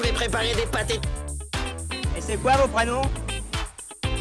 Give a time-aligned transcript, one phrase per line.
[0.00, 1.00] je vais préparer des pâtés.
[2.16, 3.02] Et c'est quoi vos prénoms?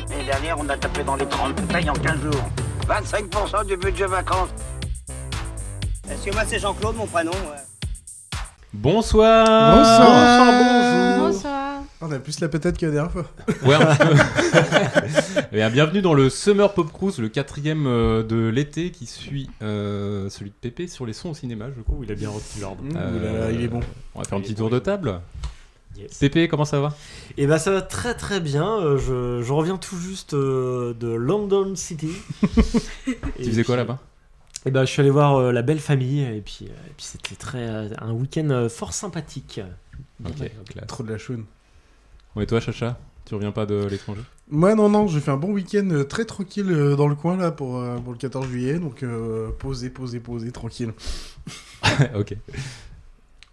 [0.10, 2.50] L'année dernière, on a tapé dans les 30 bouteilles en 15 jours.
[2.88, 4.50] 25% du budget vacances.
[6.08, 7.32] Parce que moi c'est Jean-Claude mon prénom.
[7.32, 8.38] ouais.
[8.74, 9.46] Bonsoir
[9.78, 11.18] Bonsoir.
[11.18, 11.82] bonjour Bonsoir.
[12.02, 13.26] On a plus la patate que la dernière fois.
[13.64, 14.08] Ouais, un petit
[15.34, 15.40] peu.
[15.52, 19.50] Et bien, bienvenue dans le Summer Pop Cruise, le quatrième euh, de l'été qui suit
[19.62, 21.98] euh, celui de Pépé sur les sons au cinéma, je crois.
[22.04, 22.82] il a bien retenu l'ordre.
[22.84, 23.82] Mmh, Euh, il est bon.
[24.16, 25.20] On va faire un petit tour de table.
[26.00, 26.18] Yes.
[26.20, 26.96] Pépé, comment ça va?
[27.38, 28.80] Et bah ça va très très bien.
[28.80, 32.12] euh, je, je reviens tout juste euh, de London City.
[33.38, 34.00] Tu faisais quoi là-bas?
[34.66, 37.36] Et bah je suis allé voir euh, la belle famille et puis, et puis c'était
[37.36, 39.62] très un week-end fort sympathique.
[40.26, 40.36] Ok,
[40.70, 40.88] classe.
[40.88, 41.46] Trop de la choune.
[42.36, 44.22] Ouais, et toi, Chacha Tu reviens pas de l'étranger?
[44.50, 47.38] Moi, non, non, j'ai fait un bon week-end euh, très tranquille euh, dans le coin
[47.38, 48.80] là pour, euh, pour le 14 juillet.
[48.80, 50.94] Donc, euh, posé, posé, posé, tranquille.
[52.16, 52.36] Ok.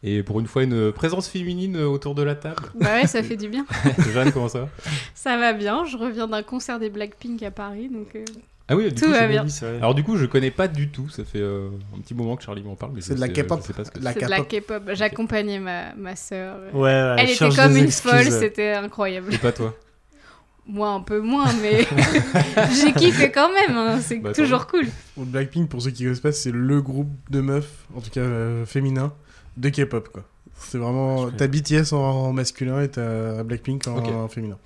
[0.09, 2.63] Et pour une fois, une présence féminine autour de la table.
[2.81, 3.67] Bah ouais, ça fait du bien.
[4.15, 4.69] Jeanne, comment ça va?
[5.17, 5.85] Ça va bien.
[5.85, 8.25] Je reviens d'un concert des Blackpink à Paris, donc euh,
[8.69, 9.45] Ah oui, du Tout coup, va c'est- bien.
[9.79, 11.09] Alors du coup, je connais pas du tout.
[11.09, 13.61] Ça fait euh, un petit moment que Charlie m'en parle, mais C'est de la K-pop.
[13.63, 14.83] c'est de la K-pop.
[14.93, 16.57] J'accompagnais ma, ma sœur.
[16.73, 18.11] Ouais, ouais, Elle était comme une excuses.
[18.13, 19.35] folle, c'était incroyable.
[19.35, 19.75] Et pas toi?
[20.69, 21.85] Moi un peu moins, mais
[22.81, 23.77] j'ai kiffé quand même.
[23.77, 24.87] hein, C'est Bah, toujours cool.
[25.17, 28.21] Bon, Blackpink, pour ceux qui connaissent pas, c'est le groupe de meufs, en tout cas
[28.21, 29.13] euh, féminin,
[29.57, 30.23] de K-pop quoi.
[30.59, 31.29] C'est vraiment.
[31.31, 34.57] Je T'as BTS en masculin et t'as Blackpink en, féminin.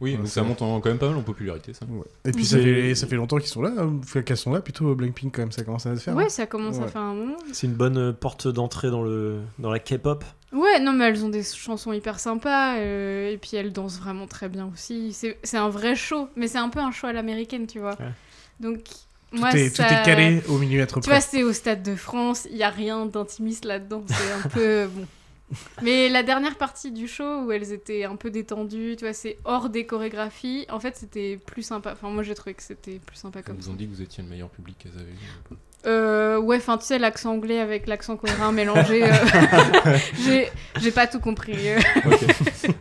[0.00, 1.84] Oui, donc ça monte en- quand même pas mal en popularité, ça.
[1.88, 2.02] Ouais.
[2.24, 4.00] Et puis ça Mais- fait, ça fait longtemps qu'ils sont là, hein.
[4.24, 6.16] Qu'elles sont là, plutôt Blackpink quand même, ça commence à se faire.
[6.16, 6.28] Ouais, hein.
[6.28, 7.36] ça commence à faire un moment.
[7.52, 10.24] C'est une bonne euh, porte d'entrée dans le dans la K-pop.
[10.52, 14.26] Ouais, non, mais elles ont des chansons hyper sympas, euh, et puis elles dansent vraiment
[14.26, 15.12] très bien aussi.
[15.12, 17.92] C'est c'est un vrai show, mais c'est un peu un show à l'américaine, tu vois.
[18.00, 18.10] Ouais.
[18.60, 18.80] Donc,
[19.32, 19.84] Tout, moi, est, ça...
[19.84, 21.26] tout est calé au millimètre Tu vois, près.
[21.28, 25.06] c'est au Stade de France, il y a rien d'intimiste là-dedans, c'est un peu bon.
[25.82, 29.38] Mais la dernière partie du show où elles étaient un peu détendues, tu vois, c'est
[29.44, 30.64] hors des chorégraphies.
[30.70, 31.92] En fait, c'était plus sympa.
[31.92, 33.70] Enfin, moi, j'ai trouvé que c'était plus sympa Ils comme vous ça.
[33.70, 35.12] ont dit que vous étiez le meilleur public qu'elles avaient.
[35.84, 39.02] Euh, ouais, enfin, tu sais, l'accent anglais avec l'accent coréen mélangé.
[39.04, 39.08] euh,
[40.24, 40.48] j'ai
[40.80, 41.56] j'ai pas tout compris.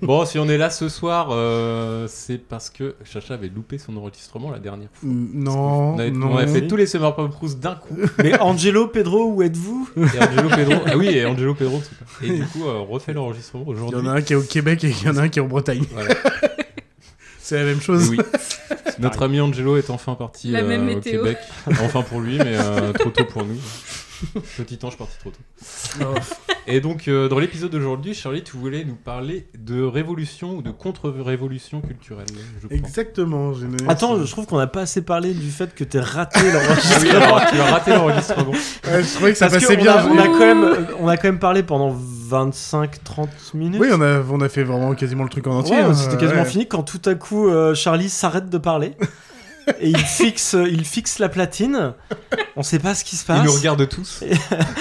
[0.01, 3.97] bon, si on est là ce soir, euh, c'est parce que Chacha avait loupé son
[3.97, 5.09] enregistrement la dernière fois.
[5.09, 6.31] Mm, Non, on, avait, non.
[6.33, 7.95] on avait fait tous les Summer Pop Cruise d'un coup.
[8.19, 9.89] Mais Angelo, Pedro, où êtes-vous?
[9.97, 10.75] Et Angelo Pedro.
[10.85, 11.81] Ah oui, et Angelo Pedro.
[12.21, 13.99] Et du coup, euh, on refait l'enregistrement Il y aujourd'hui.
[14.07, 15.41] en a un qui est au Québec et il y en a un qui est
[15.41, 15.83] en Bretagne.
[15.91, 16.13] Voilà.
[17.41, 18.09] C'est la même chose.
[18.09, 18.17] oui.
[18.99, 20.99] Notre ami Angelo est enfin parti euh, au.
[21.01, 21.37] Québec.
[21.67, 23.57] Enfin pour lui, mais euh, trop tôt pour nous.
[24.57, 25.39] Petit ange parti trop tôt.
[26.01, 26.13] Oh.
[26.67, 30.69] Et donc, euh, dans l'épisode d'aujourd'hui, Charlie, tu voulais nous parler de révolution ou de
[30.71, 32.27] contre-révolution culturelle,
[32.61, 32.73] je.
[32.75, 33.53] Exactement.
[33.53, 36.51] j'ai Attends, je trouve qu'on n'a pas assez parlé du fait que t'es raté oui,
[36.53, 37.39] l'enregistrement.
[37.51, 38.51] tu as raté l'enregistrement.
[38.51, 39.93] Ouais, je trouvais que ça Parce passait bien.
[39.93, 41.95] a, on a quand même, on a quand même parlé pendant
[42.29, 43.81] 25-30 minutes.
[43.81, 45.75] Oui, on a, on a fait vraiment quasiment le truc en entier.
[45.75, 45.93] Ouais, hein.
[45.93, 46.45] c'était quasiment Ouais.
[46.47, 48.93] fini quand tout à coup euh, Charlie s'arrête de parler
[49.79, 51.93] et il fixe, il fixe la platine.
[52.55, 53.39] On sait pas ce qui se passe.
[53.41, 54.23] Ils nous regardent tous.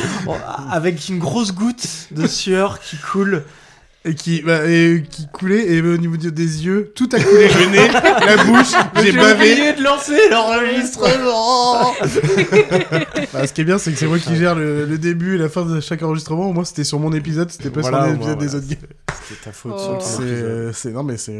[0.70, 3.44] Avec une grosse goutte de sueur qui coule.
[4.06, 7.48] Et qui, bah, et qui coulait, et au niveau de- des yeux, tout a coulé.
[7.48, 9.74] Le nez, la bouche, j'ai bavé.
[9.74, 11.92] de lancer l'enregistrement.
[13.34, 15.38] Bah, ce qui est bien, c'est que c'est moi qui gère le, le début et
[15.38, 16.48] la fin de chaque enregistrement.
[16.48, 18.64] Au moins, c'était sur mon épisode, c'était pas Voilà, sur l'épisode moins, des voilà.
[18.64, 19.14] autres gars.
[19.28, 19.74] C'était ta faute.
[19.76, 19.98] Oh.
[20.00, 21.32] C'est, euh, c'est, non, mais c'est,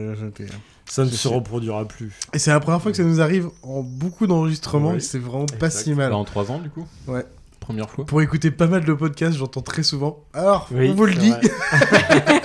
[0.91, 2.11] Ça ne se reproduira plus.
[2.34, 4.97] Et c'est la première fois que ça nous arrive en beaucoup d'enregistrements, Oui.
[4.97, 6.11] et c'est vraiment pas si mal.
[6.11, 6.84] Bah, en 3 ans, du coup.
[7.06, 7.25] Ouais.
[7.61, 8.05] Première fois.
[8.06, 10.25] Pour écouter pas mal de podcasts, j'entends très souvent.
[10.34, 11.33] Alors, Oui, on vous le dit,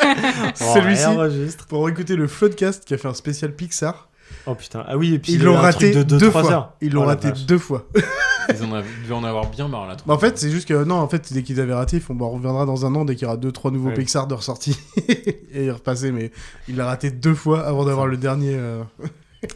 [0.56, 4.10] celui-ci, pour écouter le Floodcast qui a fait un spécial Pixar,
[4.48, 4.84] Oh putain.
[4.88, 6.52] Ah oui, et puis ils l'ont un raté de deux 2-3 fois.
[6.52, 6.74] heures.
[6.82, 7.86] Ils l'ont Oh raté deux fois.
[8.50, 9.98] Ils en avaient- devaient en avoir bien marre, là.
[10.06, 12.14] Bah, en fait, c'est juste que non, en fait, dès qu'ils avaient raté, ils font
[12.16, 13.96] bon, on reviendra dans un an dès qu'il y aura deux trois nouveaux Ouais.
[13.96, 14.78] Pixar de ressortis
[15.54, 16.12] et repasser.
[16.12, 16.32] Mais
[16.68, 18.56] il l'a raté deux fois avant d'avoir le dernier.
[18.56, 18.84] euh,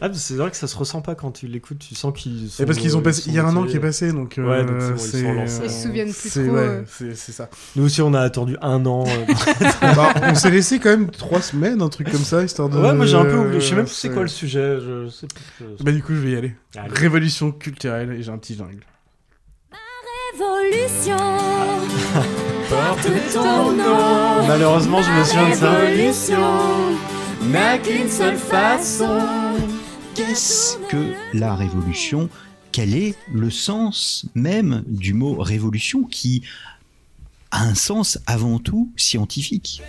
[0.00, 1.78] Ah, c'est vrai que ça se ressent pas quand tu l'écoutes.
[1.78, 2.62] Tu sens qu'ils sont.
[2.62, 4.48] Et parce qu'ils ont passé, il y a un an qui est passé, donc euh,
[4.48, 5.56] Ouais, donc c'est bon, ils c'est.
[5.58, 5.64] sont.
[5.64, 6.82] Ils se souviennent plus c'est- trop, ouais, euh.
[6.86, 7.48] c'est c'est ça.
[7.76, 9.04] Nous aussi, on a attendu un an.
[9.06, 9.34] euh,
[9.96, 12.78] Bah, on s'est laissé quand même trois semaines, un truc comme ça, histoire de.
[12.78, 13.60] Ouais, moi j'ai un peu oublié.
[13.60, 14.78] Je sais même plus c'est c'est quoi le sujet.
[14.80, 15.66] Je sais plus.
[15.84, 16.54] Bah du coup, je vais y aller.
[16.76, 16.88] Allez.
[16.94, 18.80] Révolution culturelle et j'ai un petit jungle.
[20.32, 21.16] Révolution
[22.68, 24.46] porte ton nom.
[24.46, 25.70] Malheureusement, je me souviens de ça.
[25.72, 26.38] Révolution
[27.50, 29.18] n'a qu'une seule façon.
[30.20, 32.28] Qu'est-ce que la révolution?
[32.72, 36.42] Quel est le sens même du mot révolution qui
[37.50, 39.82] a un sens avant tout scientifique?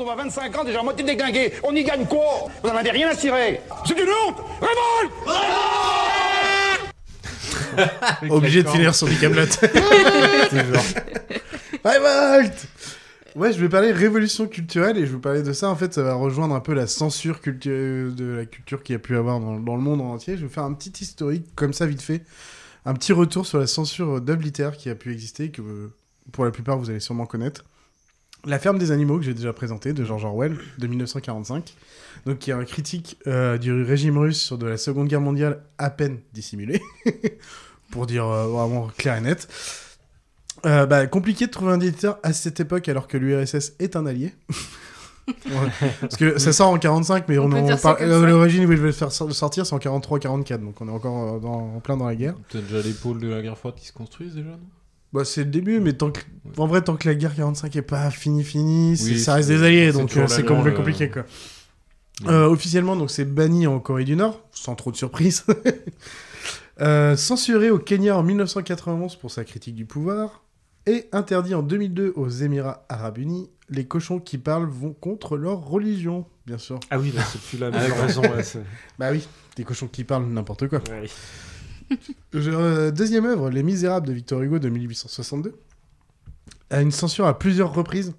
[0.00, 1.54] On va 25 ans déjà moitié déglingué.
[1.64, 2.46] On y gagne quoi?
[2.62, 3.60] Vous n'en avez rien à cirer.
[3.84, 4.36] C'est une honte!
[4.60, 6.07] Révolte
[8.30, 9.42] Obligé de finir sur du Camelot.
[13.36, 15.68] Ouais, je vais parler révolution culturelle et je vais vous parler de ça.
[15.68, 18.96] En fait, ça va rejoindre un peu la censure cultu- de la culture qu'il y
[18.96, 20.36] a pu avoir dans, dans le monde entier.
[20.36, 22.22] Je vais faire un petit historique comme ça, vite fait.
[22.84, 25.92] Un petit retour sur la censure d'œuvres littéraires qui a pu exister, que euh,
[26.32, 27.64] pour la plupart vous allez sûrement connaître.
[28.46, 31.74] La ferme des animaux que j'ai déjà présenté de George Orwell de 1945,
[32.24, 35.62] donc qui est un critique euh, du régime russe sur de la Seconde Guerre mondiale
[35.76, 36.80] à peine dissimulé,
[37.90, 39.48] pour dire euh, vraiment clair et net.
[40.66, 44.06] Euh, bah, compliqué de trouver un éditeur à cette époque alors que l'URSS est un
[44.06, 44.32] allié.
[45.44, 45.90] Ouais.
[46.00, 47.98] Parce que ça sort en 45, mais On ça.
[48.00, 51.74] l'origine où ils veulent faire sor- sortir, c'est en 43-44, donc on est encore dans-
[51.76, 52.34] en plein dans la guerre.
[52.48, 54.58] Peut-être déjà les pôles de la guerre froide qui se construisent déjà, non?
[55.12, 56.20] Bah, c'est le début, mais tant que...
[56.58, 59.62] en vrai, tant que la guerre 45 est pas finie, finie, Oui, ça reste des
[59.62, 61.22] alliés, donc euh, c'est loi, même euh, compliqué quoi.
[62.24, 62.30] Ouais.
[62.30, 65.44] Euh, officiellement, donc c'est banni en Corée du Nord, sans trop de surprise.
[66.80, 70.44] Euh, censuré au Kenya en 1991 pour sa critique du pouvoir.
[70.86, 75.58] Et interdit en 2002 aux Émirats Arabes Unis, les cochons qui parlent vont contre leur
[75.66, 76.78] religion, bien sûr.
[76.90, 78.22] Ah oui, là, c'est plus la Ah, même raison.
[78.22, 78.44] ouais,
[78.96, 79.26] Bah oui,
[79.56, 80.78] des cochons qui parlent n'importe quoi.
[80.88, 81.08] ouais.
[82.32, 85.54] Je- euh, deuxième œuvre, Les Misérables de Victor Hugo de 1862,
[86.70, 88.12] a une censure à plusieurs reprises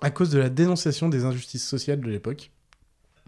[0.00, 2.50] à cause de la dénonciation des injustices sociales de l'époque.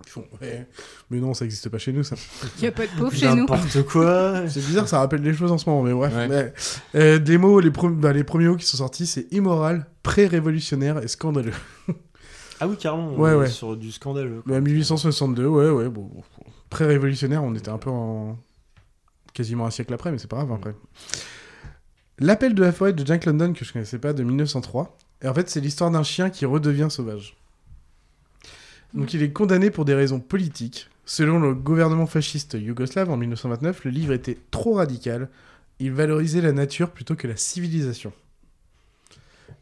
[0.04, 0.66] Ils font, ouais,
[1.10, 2.16] mais non, ça n'existe pas chez nous, ça.
[2.58, 3.36] Il n'y a pas de pauvres chez nous.
[3.36, 4.42] N'importe quoi.
[4.48, 6.12] C'est bizarre, ça rappelle des choses en ce moment, mais bref.
[6.14, 6.28] Ouais.
[6.28, 6.52] Mais,
[6.96, 10.98] euh, des mots, les, pro- bah, les premiers mots qui sont sortis, c'est immoral, pré-révolutionnaire
[11.02, 11.52] et scandaleux.
[12.60, 13.10] Ah oui, carrément.
[13.14, 13.48] on Ouais, est ouais.
[13.48, 14.42] Sur du scandaleux.
[14.46, 16.22] Mais 1862, ouais, ouais, bon, bon.
[16.70, 18.36] Pré-révolutionnaire, on était un peu en.
[19.34, 20.75] Quasiment un siècle après, mais c'est pas grave après.
[22.19, 24.96] L'appel de la forêt de Jack London, que je connaissais pas, de 1903.
[25.22, 27.36] Et en fait, c'est l'histoire d'un chien qui redevient sauvage.
[28.94, 30.88] Donc il est condamné pour des raisons politiques.
[31.04, 35.28] Selon le gouvernement fasciste yougoslave en 1929, le livre était trop radical.
[35.81, 38.12] Il valorisait la nature plutôt que la civilisation.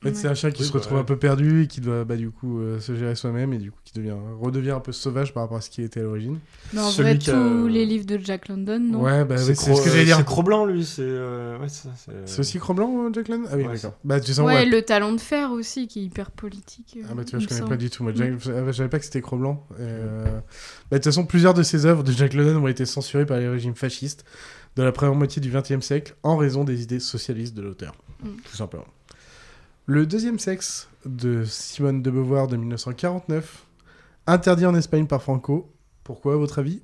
[0.02, 1.02] Fait, c'est un chien qui Oui, se bah retrouve ouais.
[1.02, 3.70] un peu perdu et qui doit bah, du coup euh, se gérer soi-même et du
[3.70, 6.38] coup qui devient redevient un peu sauvage par rapport à ce qui était à l'origine.
[6.72, 9.66] Mais en Celui vrai, tous les livres de Jack London, non Ouais, bah c'est ce
[9.84, 10.16] que j'allais dire.
[10.16, 10.84] C'est Cro-Blanc, lui.
[10.84, 11.66] C'est euh, ouais,
[12.38, 13.48] aussi Cro-Blanc, euh, Jack London?
[13.52, 13.94] Ah oui, Ouais, d'accord.
[14.02, 14.66] Bah, tu sens, Ouais, ouais.
[14.66, 16.96] le talon de fer aussi, qui est hyper politique.
[17.00, 17.70] euh, Ah bah tu vois, je connais semble.
[17.70, 18.02] pas du tout.
[18.02, 19.64] Moi, Jack- je savais pas que c'était Cro-Blanc.
[19.78, 20.30] Euh, bah,
[20.90, 23.48] de toute façon, plusieurs de ses œuvres de Jack London ont été censurées par les
[23.48, 24.24] régimes fascistes
[24.74, 27.94] de la première moitié du XXe siècle en raison des idées socialistes de l'auteur.
[28.24, 28.28] Mm.
[28.50, 28.86] Tout simplement.
[29.94, 33.66] Le deuxième sexe de Simone de Beauvoir de 1949,
[34.26, 35.70] interdit en Espagne par Franco.
[36.02, 36.80] Pourquoi, à votre avis?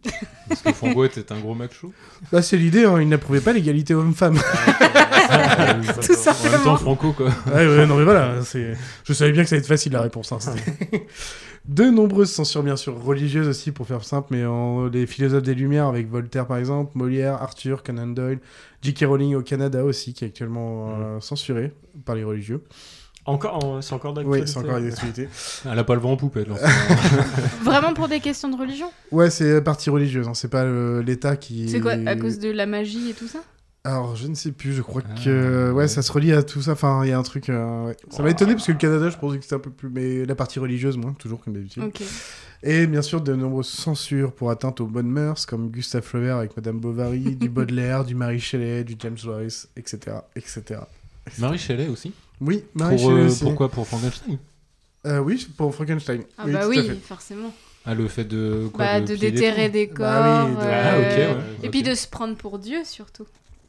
[0.46, 1.90] Parce que Franco était un gros macho.
[2.30, 4.34] Bah, c'est l'idée, hein, il n'approuvait pas l'égalité homme-femme.
[6.02, 6.36] Tout ça.
[6.38, 7.30] En même temps, Franco, quoi.
[7.46, 8.76] Ouais, ouais, non, mais voilà, c'est...
[9.04, 10.30] je savais bien que ça allait être facile la réponse.
[10.30, 10.40] hein,
[11.64, 14.86] de nombreuses censures, bien sûr, religieuses aussi, pour faire simple, mais en...
[14.86, 18.40] les philosophes des Lumières, avec Voltaire par exemple, Molière, Arthur, Conan Doyle,
[18.82, 19.06] J.K.
[19.06, 21.72] Rowling au Canada aussi, qui est actuellement euh, censuré
[22.04, 22.62] par les religieux.
[23.28, 24.42] Encore, en- c'est encore d'actualité.
[24.46, 25.28] Oui, c'est encore d'actualité.
[25.70, 26.50] Elle a pas le vent en poupe, elle.
[26.52, 27.24] en ce moment.
[27.62, 31.36] Vraiment pour des questions de religion Ouais, c'est partie religieuse, hein, c'est pas euh, l'État
[31.36, 31.68] qui.
[31.68, 33.40] C'est quoi À cause de la magie et tout ça
[33.84, 35.68] Alors, je ne sais plus, je crois Ah, que.
[35.70, 35.88] Ouais, ouais.
[35.88, 37.48] ça se relie à tout ça, enfin, il y a un truc.
[37.50, 37.96] euh, ouais.
[38.10, 39.90] Ça m'a étonné parce que le Canada, je pensais que c'était un peu plus.
[39.90, 41.82] Mais la partie religieuse, moins, toujours comme d'habitude.
[42.64, 46.56] Et bien sûr, de nombreuses censures pour atteinte aux bonnes mœurs, comme Gustave Flaubert avec
[46.56, 50.16] Madame Bovary, du Baudelaire, du Marie Shelley, du James Joyce, etc.
[50.34, 50.80] etc.
[51.38, 52.12] Marie Shelley aussi.
[52.40, 53.44] Oui, Marie Pour, Shelley euh, aussi.
[53.44, 54.38] pourquoi Pour Frankenstein
[55.06, 56.22] Euh, Oui, pour Frankenstein.
[56.38, 56.94] Ah oui, bah tout à oui, fait.
[56.96, 57.52] forcément.
[57.84, 58.68] Ah, le fait de.
[58.72, 60.06] Quoi, Bah, de déterrer des corps.
[60.06, 63.26] Bah oui, de- Ah, ok, euh, ouais, Et puis de se prendre pour Dieu surtout.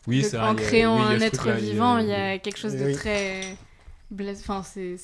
[0.07, 0.47] Oui, De- c'est vrai.
[0.47, 2.73] en créant oui, un être truc-là, il y a- vivant, il y a quelque chose
[2.75, 2.93] de Oui.
[2.95, 3.41] très.
[4.31, 4.95] Enfin, c'est.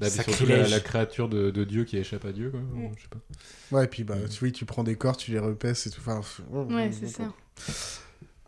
[0.00, 2.60] puis surtout la, la créature de, de Dieu qui échappe à Dieu, quoi.
[2.60, 2.90] Mm.
[2.96, 3.76] Je sais pas.
[3.76, 6.00] Ouais, et puis bah, tu, oui, tu prends des corps, tu les repèses et tout.
[6.04, 6.20] Enfin,
[6.50, 7.32] Ouais, c'est ça.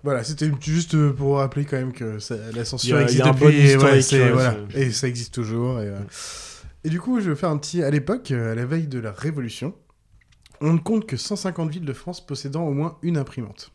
[0.03, 3.59] Voilà, c'était juste euh, pour rappeler quand même que ça- la censure a- existe depuis
[3.71, 4.57] et, ouais, voilà.
[4.75, 5.81] et ça existe toujours.
[5.81, 5.93] Et,
[6.85, 7.83] et du coup, je vais faire un petit.
[7.83, 9.75] À l'époque, euh, à la veille de la Révolution,
[10.63, 13.73] on ne compte que 150 villes de France possédant au moins une imprimante.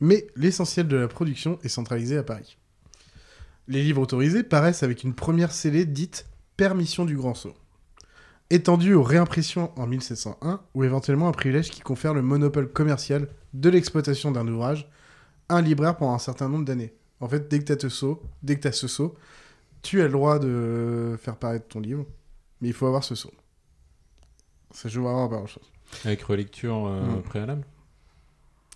[0.00, 2.56] Mais l'essentiel de la production est centralisé à Paris.
[3.68, 7.54] Les livres autorisés paraissent avec une première scellée dite Permission du Grand Sceau,
[8.50, 13.70] étendue aux réimpressions en 1701, ou éventuellement un privilège qui confère le monopole commercial de
[13.70, 14.88] l'exploitation d'un ouvrage
[15.48, 16.92] un libraire pendant un certain nombre d'années.
[17.20, 19.14] En fait, dès que tu as, sceau, dès que t'as ce sceau,
[19.82, 22.04] tu as le droit de faire paraître ton livre,
[22.60, 23.30] mais il faut avoir ce sceau.
[24.72, 25.70] Ça joue vraiment pas grand-chose.
[26.04, 27.22] Avec relecture euh, Mm.
[27.22, 27.64] préalable?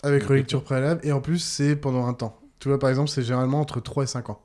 [0.02, 2.38] Avec relecture préalable, et en plus, c'est pendant un temps.
[2.60, 4.40] Tu vois, par exemple, c'est généralement entre 3 et 5 ans.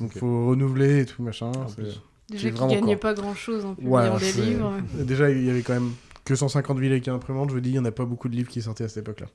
[0.00, 0.18] Donc, Ok.
[0.18, 1.52] faut renouveler et tout, machin.
[2.28, 4.72] Déjà qu'ils gagnaient pas grand chose en Ouais, publiant des c'est- livres.
[5.04, 5.92] Déjà, il y avait quand même
[6.24, 7.50] que 150 villes avec imprimantes.
[7.50, 8.98] Je vous dis, il n'y en a pas beaucoup de livres qui sortaient à cette
[8.98, 9.26] époque-là.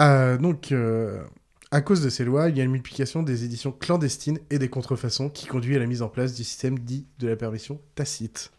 [0.00, 1.22] Euh, donc, euh,
[1.70, 4.68] à cause de ces lois, il y a une multiplication des éditions clandestines et des
[4.68, 8.52] contrefaçons qui conduit à la mise en place du système dit de la permission tacite.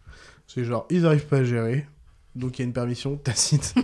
[0.47, 1.87] C'est genre, ils n'arrivent pas à gérer,
[2.35, 3.75] donc il y a une permission tacite.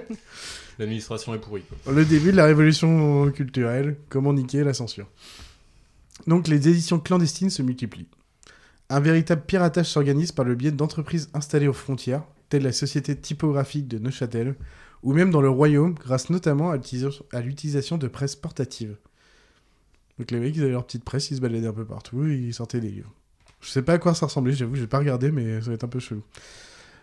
[0.78, 1.62] L'administration est pourrie.
[1.62, 1.92] Quoi.
[1.92, 5.08] Le début de la révolution culturelle, comment niquer la censure.
[6.26, 8.08] Donc les éditions clandestines se multiplient.
[8.90, 13.88] Un véritable piratage s'organise par le biais d'entreprises installées aux frontières, telles la société typographique
[13.88, 14.56] de Neuchâtel,
[15.04, 18.96] ou même dans le royaume, grâce notamment à l'utilisation- de presse portative.
[20.18, 22.34] Donc les mecs, ils avaient leur petite presse, ils se baladaient un peu partout, et
[22.34, 23.12] ils sortaient des livres.
[23.60, 25.84] Je sais pas à quoi ça ressemblait, j'avoue, j'ai pas regardé, mais ça va être
[25.84, 26.22] un peu chelou.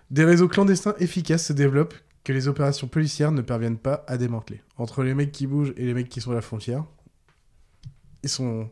[0.10, 4.62] Des réseaux clandestins efficaces se développent que les opérations policières ne parviennent pas à démanteler.
[4.77, 6.86] Entre les mecs qui bougent et les mecs qui sont à la frontière,
[8.24, 8.70] ils sont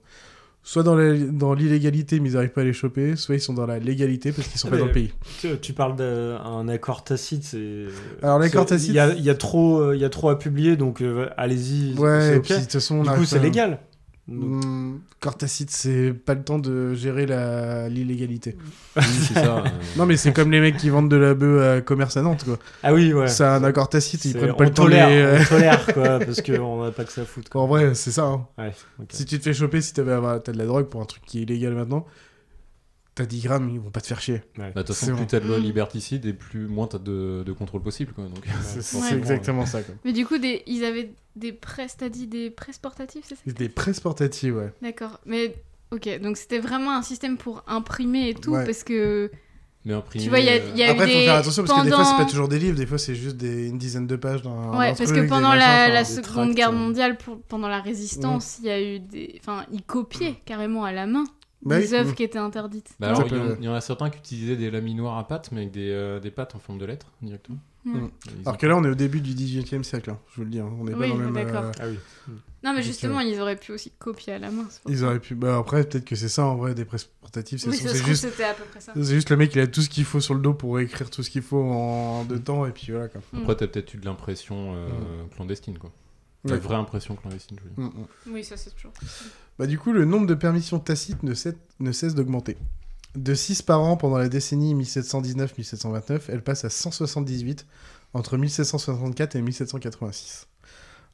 [0.70, 3.54] soit dans la- dans l'illégalité mais ils n'arrivent pas à les choper, soit ils sont
[3.56, 5.12] dans la légalité parce qu'ils sont pas dans le pays.
[5.42, 7.86] Tu, tu parles d'un accord tacite, c'est.
[8.22, 10.38] Alors, l'accord tacite- Il y a, il y a trop, euh, y a trop à
[10.38, 11.96] publier, donc euh, allez-y.
[11.98, 13.80] Ouais, et puis de toute façon, on du coup, c'est légal.
[14.32, 18.56] Hmm, Accord tacite, c'est pas le temps de gérer la- l'illégalité.
[18.96, 19.58] Oui, c'est ça.
[19.60, 19.70] euh.
[19.98, 22.44] Non, mais c'est comme les mecs qui vendent de la bœuf à commerce à Nantes,
[22.46, 22.58] quoi.
[22.84, 23.28] Ah oui, ouais.
[23.28, 25.46] C'est un accord tacite, ils prennent on pas le temps de tolère, les- euh, on
[25.50, 27.50] tolère, quoi, parce qu'on n'a pas que ça à foutre.
[27.50, 27.62] quoi.
[27.62, 28.26] En vrai, c'est ça.
[28.26, 28.48] hein.
[28.58, 28.72] Ouais.
[29.10, 31.40] Si tu te fais choper, si t'avais t'as de la drogue pour un truc qui
[31.40, 32.06] est illégal maintenant,
[33.16, 34.42] t'as 10 grammes, ils vont pas te faire chier.
[34.58, 34.72] Ouais.
[34.74, 35.64] Bah, De toute façon, plus t'as de loi Mm.
[35.64, 38.14] liberticide et plus moins t'as de, de contrôle possible.
[38.14, 38.24] Quoi.
[38.26, 39.82] Donc, C'est c'est exactement ça.
[39.82, 39.96] Quoi.
[40.06, 40.64] Mais du coup, des...
[40.68, 44.72] ils avaient des presses, t'as dit des presses portatives, c'est ça Des presses portatives, ouais.
[44.82, 45.20] D'accord.
[45.26, 45.56] Mais
[45.92, 48.66] ok, donc c'était vraiment un système pour imprimer et tout, Ouais.
[48.66, 49.32] parce que
[49.86, 51.26] Mais imprimer, tu vois, il y a, il y a Après, eu faut des.
[51.26, 53.16] faire attention parce que des fois, c'est pendant- pas toujours des livres, des fois, c'est
[53.16, 53.70] juste des...
[53.70, 56.74] une dizaine de pages dans Ouais, parce que pendant machins, la, Seconde tracts, Guerre euh.
[56.74, 59.40] mondiale, pour- pendant la Résistance, il y a eu des.
[59.40, 61.24] Enfin, ils copiaient carrément à la main
[61.62, 61.96] Bah des oui.
[61.96, 62.16] œuvres Mm.
[62.16, 62.90] qui étaient interdites.
[63.00, 65.28] Bah alors, il y, en- il y en a certains qui utilisaient des laminoirs à
[65.28, 67.58] pattes, mais avec des, euh, des pattes en forme de lettres directement.
[67.94, 68.04] Mm.
[68.06, 68.10] Mm.
[68.46, 70.60] Alors que là, on est au début du 18e siècle, hein, je vous le dis.
[70.60, 71.46] hein, On est pas Oui, dans le même.
[71.46, 71.64] d'accord.
[71.66, 71.98] euh, Ah oui.
[72.64, 74.68] Non, mais justement, euh, ils auraient pu aussi copier à la main.
[74.88, 75.34] Ils auraient pu.
[75.36, 77.58] Bah après, peut-être que c'est ça en vrai, des presses portatives.
[77.60, 78.26] C'est Oui, juste.
[78.26, 78.92] à peu près ça.
[78.96, 81.10] C'est juste le mec, il a tout ce qu'il faut sur le dos pour écrire
[81.10, 83.22] tout ce qu'il faut en deux temps, et puis voilà quoi.
[83.38, 84.88] Après, t'as peut-être eu de l'impression euh,
[85.36, 85.92] clandestine, quoi.
[86.46, 86.60] La Ouais.
[86.60, 87.96] vraie impression clandestine, je veux dire.
[87.96, 88.34] Mm, mm.
[88.34, 88.94] Oui, ça c'est toujours.
[89.58, 92.56] Bah, du coup, le nombre de permissions tacites ne, cesse- ne cesse d'augmenter.
[93.16, 97.66] De 6 par an pendant la décennie 1719-1729, elle passe à 178
[98.14, 100.48] entre 1764 et 1786.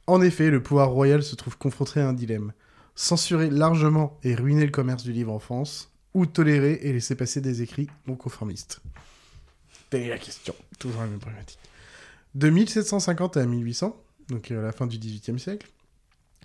[0.06, 2.52] En effet, le pouvoir royal se trouve confronté à un dilemme.
[2.94, 7.40] Censurer largement et ruiner le commerce du livre en France, ou tolérer et laisser passer
[7.40, 8.80] des écrits non conformistes
[9.90, 10.54] Telle est la question.
[10.78, 11.58] Toujours la même problématique.
[12.34, 13.96] De 1750 à 1800,
[14.28, 15.68] donc à la fin du XVIIIe siècle,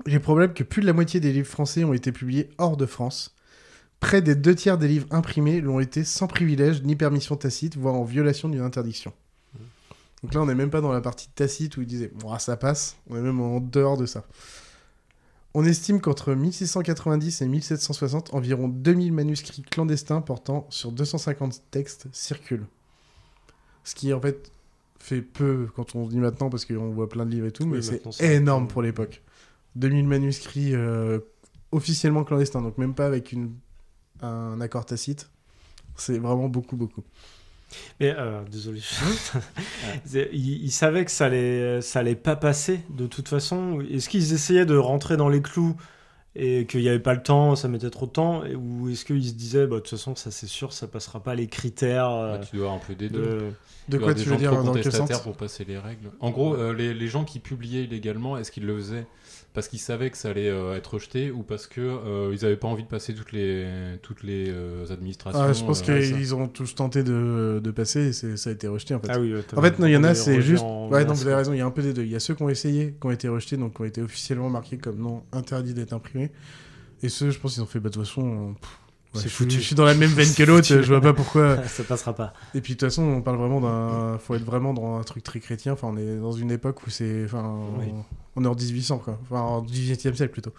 [0.05, 2.77] il est probable que plus de la moitié des livres français ont été publiés hors
[2.77, 3.36] de France.
[4.01, 7.93] Près des deux tiers des livres imprimés l'ont été sans privilège ni permission tacite, voire
[7.93, 9.13] en violation d'une interdiction.
[10.24, 12.98] Donc là, on n'est même pas dans la partie tacite où il disait ça passe,
[13.10, 14.25] on est même en dehors de ça.
[15.53, 22.67] On estime qu'entre 1690 et 1760, environ 2000 manuscrits clandestins portant sur 250 textes circulent.
[23.84, 24.51] Ce qui en fait
[24.98, 27.63] fait peu quand on se dit maintenant parce qu'on voit plein de livres et tout,
[27.63, 29.22] Oui, mais c'est énorme pour l'époque.
[29.75, 31.20] 2000 manuscrits euh,
[31.72, 33.51] officiellement clandestins, donc même pas avec une,
[34.22, 35.30] un accord tacite.
[35.96, 37.04] C'est vraiment beaucoup, beaucoup.
[38.00, 38.82] Mais euh, désolé.
[40.06, 43.82] C'est- ils, savaient que ça allait, ça allait pas passer de toute façon.
[43.82, 45.75] Est-ce qu'ils essayaient de rentrer dans les clous
[46.36, 48.44] et qu'il n'y avait pas le temps, ça mettait trop de temps?
[48.46, 51.22] Et- Ou est-ce qu'ils se disaient, bah, de toute façon, ça c'est sûr, ça passera
[51.24, 53.54] pas les critères euh, Bah, tu dois avoir un peu des deux.
[53.88, 53.98] de...
[53.98, 55.22] Quoi tu veux dire Dans quel sens?
[55.22, 56.12] pour passer les règles.
[56.20, 59.06] En gros, euh, les, les gens qui publiaient illégalement, est-ce qu'ils le faisaient?
[59.53, 62.55] Parce qu'ils savaient que ça allait euh, être rejeté ou parce que euh, ils avaient
[62.55, 63.67] pas envie de passer toutes les
[64.01, 68.08] toutes les euh, administrations Ah, Je pense euh, qu'ils ont tous tenté de, de passer
[68.25, 69.10] et ça a été rejeté en fait.
[69.10, 70.63] Ah oui, En fait, non, il y en a, c'est juste.
[70.63, 72.03] en Ouais, non, vous avez raison, il y a un peu des deux.
[72.03, 74.01] Il y a ceux qui ont essayé, qui ont été rejetés, donc qui ont été
[74.01, 76.31] officiellement marqués comme non interdits d'être imprimés.
[77.03, 78.79] Et ceux, je pense, ils ont fait, bah, de toute façon, pff,
[79.13, 79.56] ouais, C'est je, suis- foutu.
[79.58, 81.63] je suis dans la même veine que l'autre, je vois pas pourquoi.
[81.68, 82.34] ça passera pas.
[82.53, 84.18] Et puis, de toute façon, on parle vraiment d'un.
[84.20, 85.74] Faut être vraiment dans un truc très chrétien.
[85.74, 87.25] Enfin, on est dans une époque où c'est.
[87.25, 87.86] Enfin, Oui.
[87.91, 88.06] on-
[88.38, 89.20] on est en 1800, quoi.
[89.24, 90.53] Enfin, en 18e siècle plutôt.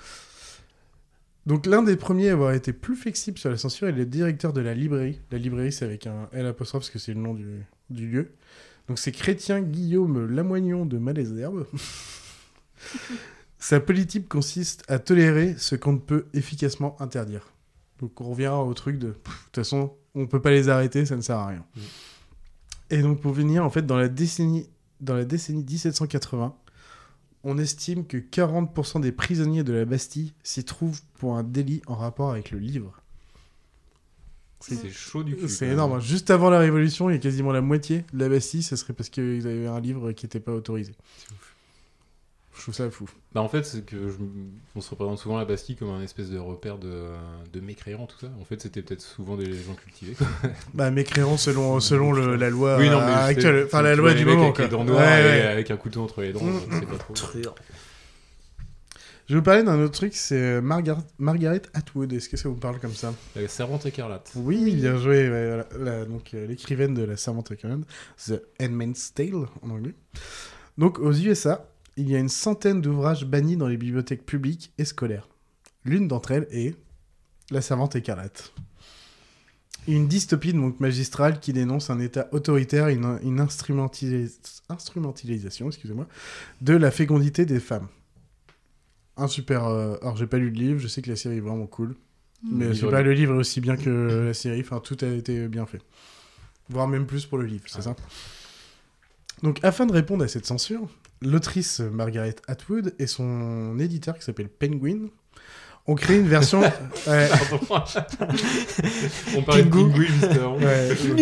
[1.46, 4.52] Donc, l'un des premiers à avoir été plus flexible sur la censure est le directeur
[4.52, 5.20] de la librairie.
[5.32, 8.32] La librairie, c'est avec un L apostrophe parce que c'est le nom du, du lieu.
[8.88, 11.66] Donc, c'est Chrétien Guillaume Lamoignon de Malesherbes.
[13.58, 17.52] Sa politique consiste à tolérer ce qu'on ne peut efficacement interdire.
[18.02, 19.12] Donc, on revient au truc de.
[19.12, 21.64] toute façon, on peut pas les arrêter, ça ne sert à rien.
[22.90, 24.68] Et donc, pour venir, en fait, dans la décennie,
[25.00, 26.54] dans la décennie 1780,
[27.44, 31.94] on estime que 40% des prisonniers de la Bastille s'y trouvent pour un délit en
[31.94, 32.92] rapport avec le livre.
[34.60, 35.48] C'est chaud du cul.
[35.48, 35.92] C'est énorme.
[35.92, 36.00] même.
[36.00, 38.92] Juste avant la Révolution, il y a quasiment la moitié de la Bastille, ce serait
[38.92, 40.92] parce qu'ils avaient un livre qui n'était pas autorisé.
[42.54, 43.08] Je trouve ça fou.
[43.34, 44.14] Bah en fait, c'est que je
[44.76, 47.06] on se représente souvent la Bastille comme un espèce de repère de,
[47.52, 48.28] de mécréants, tout ça.
[48.40, 50.14] En fait, c'était peut-être souvent des gens cultivés.
[50.74, 54.12] Bah, mécréant selon, selon le- la loi oui, non, mais euh, actuelle, enfin la loi
[54.14, 54.52] du moment.
[54.54, 54.84] avec quoi.
[54.84, 57.14] Ouais, avec un couteau entre les dents, Mm, je sais pas trop.
[59.28, 62.12] Je vais vous parler d'un autre truc, c'est euh, Margar- Margaret Atwood.
[62.12, 63.14] Est-ce que ça vous parle comme ça?
[63.36, 64.30] La servante écarlate.
[64.34, 65.30] Oui, bien joué.
[65.30, 65.66] ouais, voilà.
[65.78, 67.80] La- donc euh, l'écrivaine de la servante écarlate,
[68.26, 69.94] The Handmaid's Tale en anglais.
[70.76, 71.64] Donc aux USA,
[71.96, 75.28] il y a une centaine d'ouvrages bannis dans les bibliothèques publiques et scolaires.
[75.84, 76.74] L'une d'entre elles est
[77.50, 78.52] La servante écarlate.
[79.88, 83.40] Une dystopie donc magistrale qui dénonce un État autoritaire et une,
[84.68, 86.06] instrumentalisation excusez-moi,
[86.60, 87.88] de la fécondité des femmes.
[89.16, 89.64] Un super.
[89.66, 91.96] euh, Alors, j'ai pas lu le livre, je sais que la série est vraiment cool.
[92.44, 94.60] Mais Le je sais livre pas, est- le livre est aussi bien que la série.
[94.60, 95.80] Enfin, tout a été bien fait.
[96.68, 97.94] Voire même plus pour le livre, c'est ça.
[99.42, 100.88] Donc, afin de répondre à cette censure,
[101.22, 105.08] l'autrice Margaret Atwood et son éditeur qui s'appelle Penguin
[105.86, 106.60] ont créé une version.
[107.06, 107.28] Ouais.
[109.36, 110.56] On parlait de avant.
[110.58, 111.20] Ouais, donc,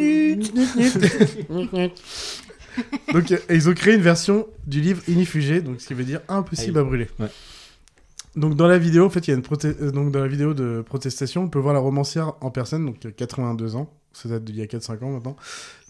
[0.00, 1.88] euh,
[3.12, 6.20] donc, euh, ils ont créé une version du livre inifugé, donc ce qui veut dire
[6.28, 7.08] impossible à brûler.
[7.18, 7.28] Ouais.
[8.36, 10.28] Donc dans la vidéo, en fait, il y a une proté- euh, donc dans la
[10.28, 13.90] vidéo de protestation, on peut voir la romancière en personne, donc qui a 82 ans,
[14.12, 15.36] ça date d'il y a 4-5 ans maintenant,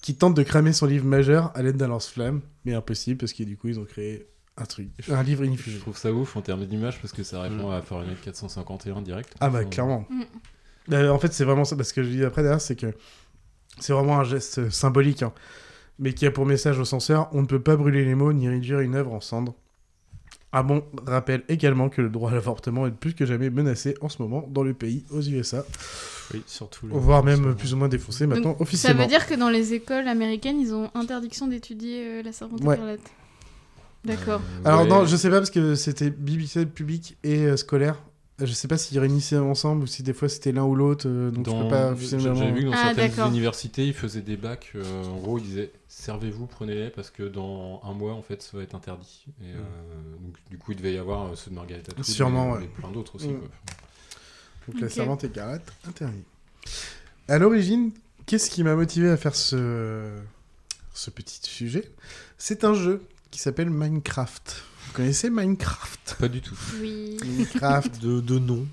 [0.01, 3.43] qui tente de cramer son livre majeur à l'aide d'un lance-flamme, mais impossible parce que
[3.45, 4.27] du coup ils ont créé
[4.57, 5.79] un truc, un livre Je inifugé.
[5.79, 9.35] trouve ça ouf en termes d'image parce que ça répond à Fahrenheit 451 direct.
[9.41, 10.07] Ah bah clairement.
[10.11, 10.23] Mm.
[10.93, 12.93] Euh, en fait, c'est vraiment ça, parce que je dis après derrière, c'est que
[13.79, 15.33] c'est vraiment un geste symbolique, hein,
[15.99, 18.49] mais qui a pour message au censeur on ne peut pas brûler les mots ni
[18.49, 19.55] réduire une œuvre en cendres.
[20.55, 24.09] Ah bon, rappelle également que le droit à l'avortement est plus que jamais menacé en
[24.11, 25.65] ce moment dans le pays, aux USA,
[26.35, 26.87] Oui, surtout.
[26.89, 29.03] le- voire même plus ou moins défoncé maintenant Donc, ça officiellement.
[29.03, 32.75] veut dire que dans les écoles américaines, ils ont interdiction d'étudier euh, la servante Ouais.
[32.75, 33.01] écarlate.
[34.05, 34.41] D'accord.
[34.41, 34.89] euh, Alors ouais.
[34.89, 38.03] non, je sais pas parce que c'était bibliothèque publique et euh, scolaire.
[38.45, 41.31] Je sais pas s'ils réunissaient ensemble ou si des fois c'était l'un ou l'autre, euh,
[41.31, 41.95] donc je Dans- peux pas.
[41.97, 44.73] J'avais vu que dans Ah, certaines universités, ils faisaient des bacs.
[44.75, 48.57] euh, en gros, ils disaient servez-vous, prenez-les parce que dans un mois, en fait, ça
[48.57, 49.25] va être interdit.
[49.43, 49.59] Et euh,
[50.21, 52.59] donc, du coup, il devait y avoir euh, ceux de Margaret Atwood, Sûrement, mais, ouais.
[52.63, 53.29] mais plein d'autres aussi.
[53.29, 53.39] Mm.
[53.39, 53.49] quoi.
[54.69, 56.23] Donc la servante écarlate, interdit.
[57.29, 57.91] À l'origine,
[58.27, 60.17] qu'est-ce qui m'a motivé à faire ce,
[60.95, 61.91] ce petit sujet?
[62.39, 64.63] C'est un jeu qui s'appelle Minecraft.
[64.93, 66.17] Vous connaissez Minecraft?
[66.21, 66.55] Pas du tout.
[66.79, 67.17] Oui.
[67.25, 67.99] Minecraft.
[68.03, 68.67] De, de nom.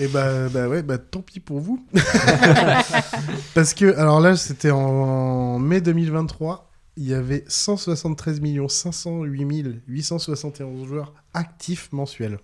[0.00, 1.86] Et bah, bah ouais, bah tant pis pour vous.
[3.54, 6.68] Parce que, alors là, c'était en mai 2023.
[6.96, 12.40] Il y avait 173 508 871 joueurs actifs mensuels.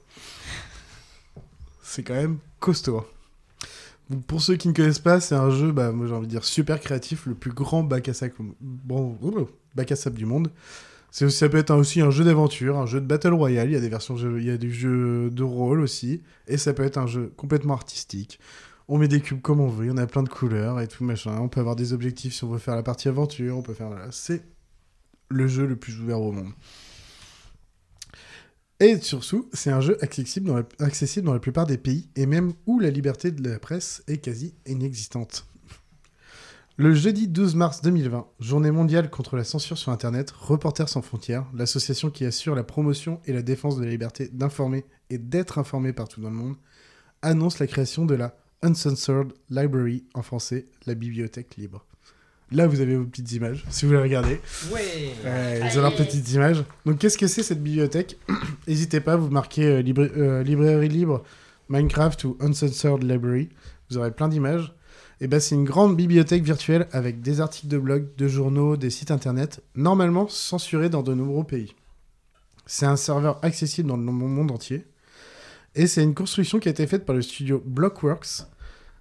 [1.83, 2.99] C'est quand même costaud.
[2.99, 3.05] hein.
[4.11, 6.31] Donc, pour ceux qui ne connaissent pas, c'est un jeu, bah, moi j'ai envie de
[6.31, 10.25] dire super créatif, le plus grand bac à sable, bon, oh, bac à sable du
[10.25, 10.53] monde.
[11.11, 13.71] C'est ça peut être aussi un jeu d'aventure, un jeu de battle royale.
[13.71, 16.75] Il y a des versions, il y a des jeux de rôle aussi, et ça
[16.75, 18.39] peut être un jeu complètement artistique.
[18.89, 20.89] On met des cubes comme on veut, il y en a plein de couleurs et
[20.89, 21.39] tout machin.
[21.41, 23.91] On peut avoir des objectifs si on veut faire la partie aventure, on peut faire.
[24.11, 24.43] C'est
[25.29, 26.53] le jeu le plus ouvert au monde.
[28.81, 32.79] Et surtout, c'est un jeu accessible accessible dans la plupart des pays, et même où
[32.79, 35.47] la liberté de la presse est quasi inexistante.
[36.81, 41.45] Le jeudi 12 mars 2020, journée mondiale contre la censure sur Internet, Reporters sans frontières,
[41.53, 45.93] l'association qui assure la promotion et la défense de la liberté d'informer et d'être informé
[45.93, 46.55] partout dans le monde,
[47.21, 51.85] annonce la création de la Uncensored Library, en français, la bibliothèque libre.
[52.53, 54.41] Là, vous avez vos petites images, si vous les regardez.
[54.73, 55.13] Ouais.
[55.25, 56.65] Euh, ils ont leurs petites images.
[56.87, 58.19] Donc, qu'est-ce que c'est cette bibliothèque?
[58.69, 61.25] N'hésitez pas, vous marquez euh, libra- euh, librairie libre,
[61.69, 63.49] Minecraft ou Uncensored Library.
[63.91, 64.73] Vous aurez plein d'images.
[65.21, 68.91] Et ben, c'est une grande bibliothèque virtuelle avec des articles de blog, de journaux, des
[68.91, 71.75] sites internet, normalement censurés dans de nombreux pays.
[72.67, 74.85] C'est un serveur accessible dans le monde entier.
[75.75, 78.45] Et c'est une construction qui a été faite par le studio Blockworks.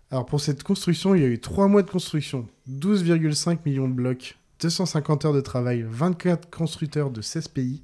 [0.10, 3.94] Alors pour cette construction, il y a eu 3 mois de construction, 12,5 millions de
[3.94, 7.84] blocs, 250 heures de travail, 24 constructeurs de 16 pays.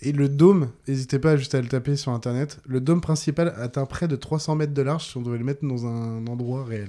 [0.00, 3.86] Et le dôme, n'hésitez pas juste à le taper sur internet, le dôme principal atteint
[3.86, 6.88] près de 300 mètres de large si on devait le mettre dans un endroit réel.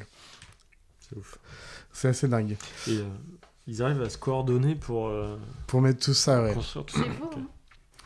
[1.13, 1.37] C'est ouf.
[1.91, 2.57] C'est assez dingue.
[2.87, 3.03] Et euh,
[3.67, 6.53] ils arrivent à se coordonner pour euh, Pour mettre tout ça, ouais.
[6.53, 7.09] construire tout C'est ça.
[7.19, 7.29] beau.
[7.37, 7.47] Hein.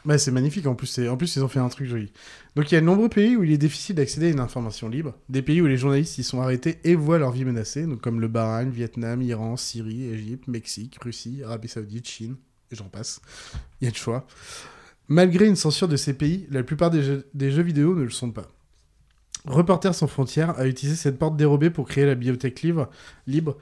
[0.05, 0.65] Ouais, c'est magnifique.
[0.67, 2.13] En plus, c'est- en plus, ils ont fait un truc joli.
[2.55, 4.87] Donc, il y a de nombreux pays où il est difficile d'accéder à une information
[4.87, 5.13] libre.
[5.27, 8.21] Des pays où les journalistes y sont arrêtés et voient leur vie menacée, donc comme
[8.21, 12.35] le Bahreïn, Vietnam, Iran, Syrie, Égypte, Mexique, Russie, Arabie Saoudite, Chine,
[12.71, 13.19] et j'en passe.
[13.81, 14.25] Il y a de choix.
[15.09, 18.09] Malgré une censure de ces pays, la plupart des jeux, des jeux vidéo ne le
[18.09, 18.47] sont pas.
[19.47, 23.57] Reporters sans frontières a utilisé cette porte dérobée pour créer la bibliothèque libre.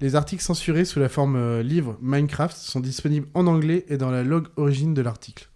[0.00, 4.10] Les articles censurés sous la forme euh, livre Minecraft sont disponibles en anglais et dans
[4.10, 5.48] la log origine de l'article.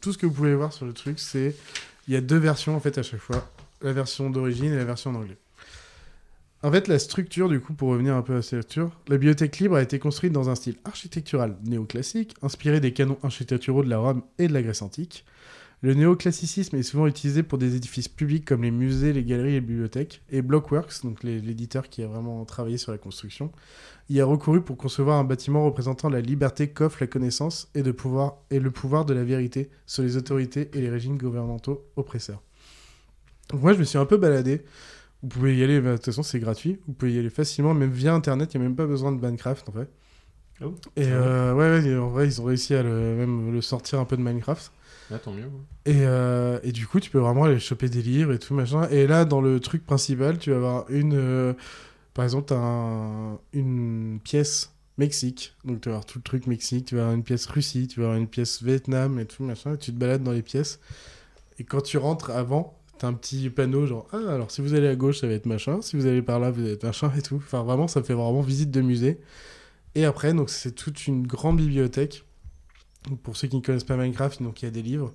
[0.00, 1.54] Tout ce que vous pouvez voir sur le truc, c'est
[2.08, 3.50] il y a deux versions en fait à chaque fois,
[3.82, 5.36] la version d'origine et la version en anglais.
[6.62, 9.58] En fait, la structure, du coup, pour revenir un peu à la structure, la bibliothèque
[9.58, 13.98] libre a été construite dans un style architectural néoclassique, inspiré des canons architecturaux de la
[13.98, 15.24] Rome et de la Grèce antique.
[15.82, 19.52] Le néoclassicisme est souvent utilisé pour des édifices publics comme les musées, les galeries et
[19.54, 20.22] les bibliothèques.
[20.30, 23.52] Et Blockworks, donc l'éditeur qui a vraiment travaillé sur la construction,
[24.08, 27.92] y a recouru pour concevoir un bâtiment représentant la liberté qu'offre la connaissance et, de
[27.92, 32.42] pouvoir, et le pouvoir de la vérité sur les autorités et les régimes gouvernementaux oppresseurs.
[33.50, 34.62] Donc moi, je me suis un peu baladé.
[35.22, 36.78] Vous pouvez y aller, bah, de toute façon, c'est gratuit.
[36.86, 38.54] Vous pouvez y aller facilement, même via Internet.
[38.54, 39.90] Il n'y a même pas besoin de Minecraft, en fait.
[40.62, 44.00] Oh, et euh, ouais, ouais, en vrai, ils ont réussi à le, même le sortir
[44.00, 44.72] un peu de Minecraft.
[45.12, 45.44] Ah, tant mieux.
[45.44, 45.50] ouais.
[45.92, 48.88] Et, euh, et du coup, tu peux vraiment aller choper des livres et tout, machin.
[48.90, 51.14] Et là, dans le truc principal, tu vas avoir une...
[51.14, 51.52] euh,
[52.14, 55.54] par exemple, t'as un, une pièce Mexique.
[55.64, 56.86] Donc, tu vas avoir tout le truc Mexique.
[56.86, 57.86] Tu vas avoir une pièce Russie.
[57.86, 59.74] Tu vas avoir une pièce Vietnam et tout, machin.
[59.74, 60.80] Et tu te balades dans les pièces.
[61.58, 64.88] Et quand tu rentres avant, t'as un petit panneau genre Ah, alors si vous allez
[64.88, 65.82] à gauche, ça va être machin.
[65.82, 67.36] Si vous allez par là, vous allez être machin et tout.
[67.36, 69.20] Enfin, vraiment, ça fait vraiment visite de musée.
[69.96, 72.26] Et après, donc, c'est toute une grande bibliothèque.
[73.22, 75.14] Pour ceux qui ne connaissent pas Minecraft, donc il y a des livres.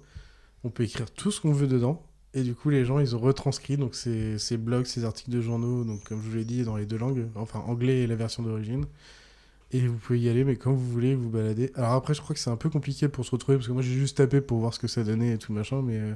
[0.63, 2.04] On peut écrire tout ce qu'on veut dedans.
[2.34, 5.84] Et du coup, les gens, ils ont retranscrit donc ces, blogs, ces articles de journaux,
[5.84, 8.41] donc comme je vous l'ai dit, dans les deux langues, enfin anglais et la version
[8.41, 8.86] d'origine.
[9.72, 11.72] Et vous pouvez y aller, mais quand vous voulez, vous balader.
[11.76, 13.84] Alors après, je crois que c'est un peu compliqué pour se retrouver, parce que moi,
[13.84, 16.15] j'ai juste tapé pour voir ce que ça donnait et tout machin, mais euh,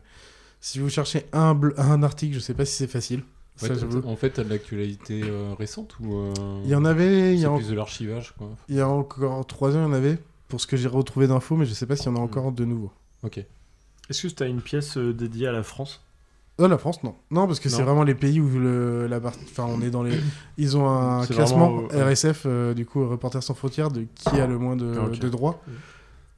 [0.59, 3.21] si vous cherchez un, un article, je sais pas si c'est facile.
[3.61, 6.33] Ouais, t'as- en fait, t'as de l'actualité euh, récente ou euh,
[6.65, 8.49] Il y en avait, il y c'est a en- plus de l'archivage quoi.
[8.69, 10.17] Il y a encore trois ans, il y en avait,
[10.49, 12.51] pour ce que j'ai retrouvé d'infos, mais je sais pas s'il y en a encore
[12.51, 12.91] de nouveaux.
[13.23, 13.37] Ok.
[14.09, 16.01] Est-ce que tu as une pièce euh, dédiée à la France?
[16.57, 17.15] Oh, la France, non.
[17.31, 17.85] Non, parce que c'est Non.
[17.85, 19.17] vraiment les pays où le, la.
[19.17, 20.17] Enfin, on est dans les.
[20.57, 24.29] Ils ont un classement vraiment, euh, RSF, euh, du coup, Reporters sans frontières, de qui
[24.39, 25.19] a le moins de, Ah, ok.
[25.19, 25.61] de droits.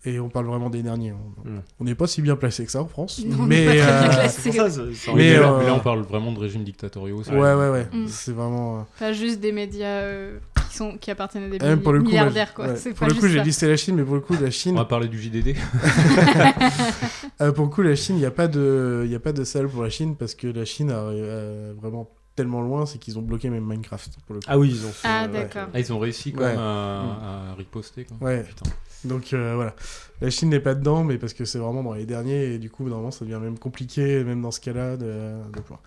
[0.09, 1.11] Et on parle vraiment des derniers.
[1.11, 1.61] On- Mm.
[1.79, 3.21] On n'est pas si bien placé que ça en France.
[3.25, 3.67] Non, on mais.
[3.67, 4.81] euh, ça, ça- ça-
[5.15, 7.17] Mais, euh, mais là, on parle vraiment de régimes dictatoriaux.
[7.29, 7.55] Ouais, vrai.
[7.55, 7.87] ouais, ouais.
[7.91, 8.07] Mm.
[8.07, 8.79] C'est vraiment.
[8.79, 10.37] euh, Pas juste des médias euh,
[10.69, 12.67] qui, sont, qui appartiennent à des Même pour le coup, milliardaires, j'ai- quoi.
[12.67, 14.75] ouais, pour le coup, j'ai listé la Chine, mais pour le coup, la On Chine,
[14.75, 15.55] va parler du JDD.
[17.41, 19.33] euh, pour le coup, la Chine, il n'y a pas de, il y a pas
[19.33, 22.97] de salle pour la Chine parce que la Chine a, euh, vraiment tellement loin, c'est
[22.99, 24.45] qu'ils ont bloqué même Minecraft pour le coup.
[24.47, 25.07] Ah oui, ils ont fait.
[25.09, 25.33] Ah, euh, ouais.
[25.33, 25.67] d'accord.
[25.73, 26.51] Ah, ils ont réussi quand Ouais.
[26.51, 28.05] même à, à riposter.
[28.05, 28.17] Quoi.
[28.25, 28.43] Ouais.
[28.43, 28.69] Putain.
[29.03, 29.75] Donc euh, voilà,
[30.21, 32.69] la Chine n'est pas dedans, mais parce que c'est vraiment dans les derniers, et du
[32.69, 35.81] coup, normalement, ça devient même compliqué, même dans ce cas-là, de, de pouvoir.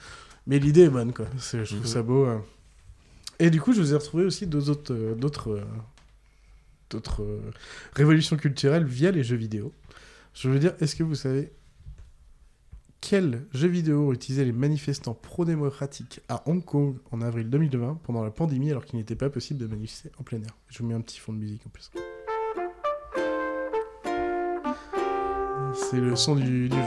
[0.47, 1.27] Mais l'idée est bonne, quoi.
[1.39, 1.87] C'est- Je trouve Mhm.
[1.87, 2.25] ça beau.
[2.27, 2.39] euh.
[3.39, 5.65] Et du coup, je vous ai retrouvé aussi deux autres, euh, d'autres, euh,
[6.91, 7.41] d'autres euh,
[7.95, 9.73] révolutions culturelles via les jeux vidéo.
[10.35, 11.51] Je veux dire, est-ce que vous savez
[13.01, 18.23] quels jeux vidéo ont utilisé les manifestants pro-démocratiques à Hong Kong en avril 2020 pendant
[18.23, 20.57] la pandémie alors qu'il n'était pas possible de manifester en plein air?
[20.69, 21.91] Je vous mets un petit fond de musique en plus.
[25.75, 26.83] C'est le son du, du jeu.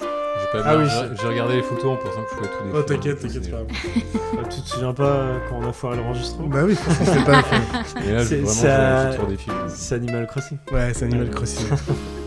[0.00, 0.84] J'ai pas Ah oui,
[1.20, 2.74] j'ai- regardé les photos en pensant que je pouvais tout décrire.
[2.74, 3.62] Oh t'inquiète, t'inquiète C'est- pas.
[4.38, 7.04] Ah, tu te souviens pas euh, quand on a foiré l'enregistrement Bah oui, parce que
[7.04, 8.04] c'est pas le film.
[8.08, 9.56] Et là, C'est- j'ai vraiment ça- joué sur des films.
[9.68, 10.58] C'est Animal Crossing.
[10.72, 11.66] Ouais, c'est Animal Crossing.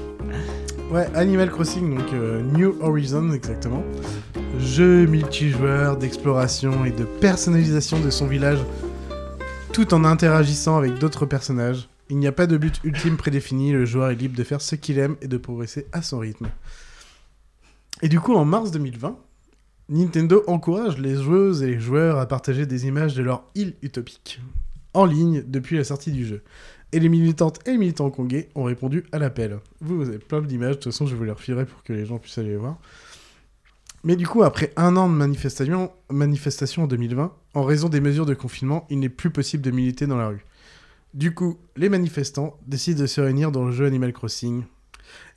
[0.91, 3.83] ouais, Animal Crossing, donc euh, New Horizon exactement.
[4.59, 8.59] Jeu multijoueur d'exploration et de personnalisation de son village,
[9.73, 11.87] tout en interagissant avec d'autres personnages.
[12.09, 14.75] Il n'y a pas de but ultime prédéfini, le joueur est libre de faire ce
[14.75, 16.49] qu'il aime et de progresser à son rythme.
[18.01, 19.17] Et du coup, en mars 2020,
[19.89, 24.41] Nintendo encourage les joueuses et les joueurs à partager des images de leur île utopique
[24.93, 26.43] en ligne depuis la sortie du jeu.
[26.93, 29.59] Et les militantes et les militants hongkongais ont répondu à l'appel.
[29.79, 32.05] Vous, vous avez plein d'images, de toute façon, je vous les refilerai pour que les
[32.05, 32.77] gens puissent aller les voir.
[34.03, 38.25] Mais du coup, après un an de manifestation, manifestation en 2020, en raison des mesures
[38.25, 40.43] de confinement, il n'est plus possible de militer dans la rue.
[41.13, 44.63] Du coup, les manifestants décident de se réunir dans le jeu Animal Crossing.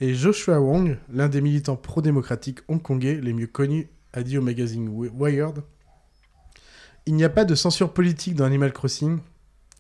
[0.00, 4.88] Et Joshua Wong, l'un des militants pro-démocratiques hongkongais les mieux connus, a dit au magazine
[4.88, 5.62] Wi- Wired
[7.06, 9.18] Il n'y a pas de censure politique dans Animal Crossing,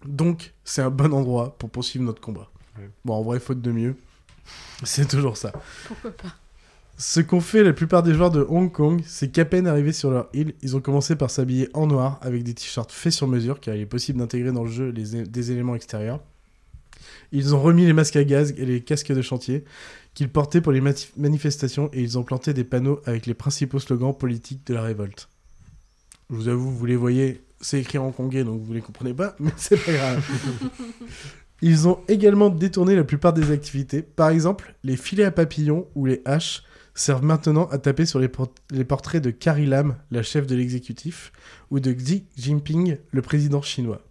[0.04, 2.50] donc c'est un bon endroit pour poursuivre notre combat.
[2.78, 2.88] Ouais.
[3.04, 3.96] Bon, en vrai, faute de mieux,
[4.84, 5.52] c'est toujours ça.
[5.86, 6.34] Pourquoi pas?
[6.96, 10.12] Ce qu'ont fait la plupart des joueurs de Hong Kong, c'est qu'à peine arrivés sur
[10.12, 13.58] leur île, ils ont commencé par s'habiller en noir avec des t-shirts faits sur mesure,
[13.58, 16.20] car il est possible d'intégrer dans le jeu les des éléments extérieurs.
[17.32, 19.64] Ils ont remis les masques à gaz et les casques de chantier
[20.14, 20.80] qu'ils portaient pour les
[21.16, 25.28] manifestations et ils ont planté des panneaux avec les principaux slogans politiques de la révolte.
[26.30, 29.34] Je vous avoue, vous les voyez, c'est écrit en hongkongais donc vous les comprenez pas,
[29.40, 30.22] mais c'est pas grave.
[31.62, 34.02] Ils ont également détourné la plupart des activités.
[34.02, 36.62] Par exemple, les filets à papillons ou les haches
[36.94, 40.54] servent maintenant à taper sur les, por- les portraits de Carrie Lam, la chef de
[40.56, 41.32] l'exécutif,
[41.70, 44.02] ou de Xi Jinping, le président chinois.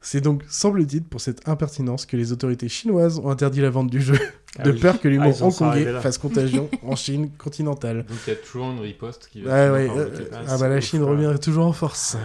[0.00, 4.00] C'est donc, semble-t-il, pour cette impertinence que les autorités chinoises ont interdit la vente du
[4.00, 4.18] jeu,
[4.58, 4.80] Ah de oui.
[4.80, 7.98] peur que Ah, l'humour arrivés hongkongais fasse contagion en Chine continentale.
[8.08, 9.56] Donc il y a toujours une riposte qui va.
[9.68, 12.16] Finir ouais, euh, ah bah la Chine revient toujours en force.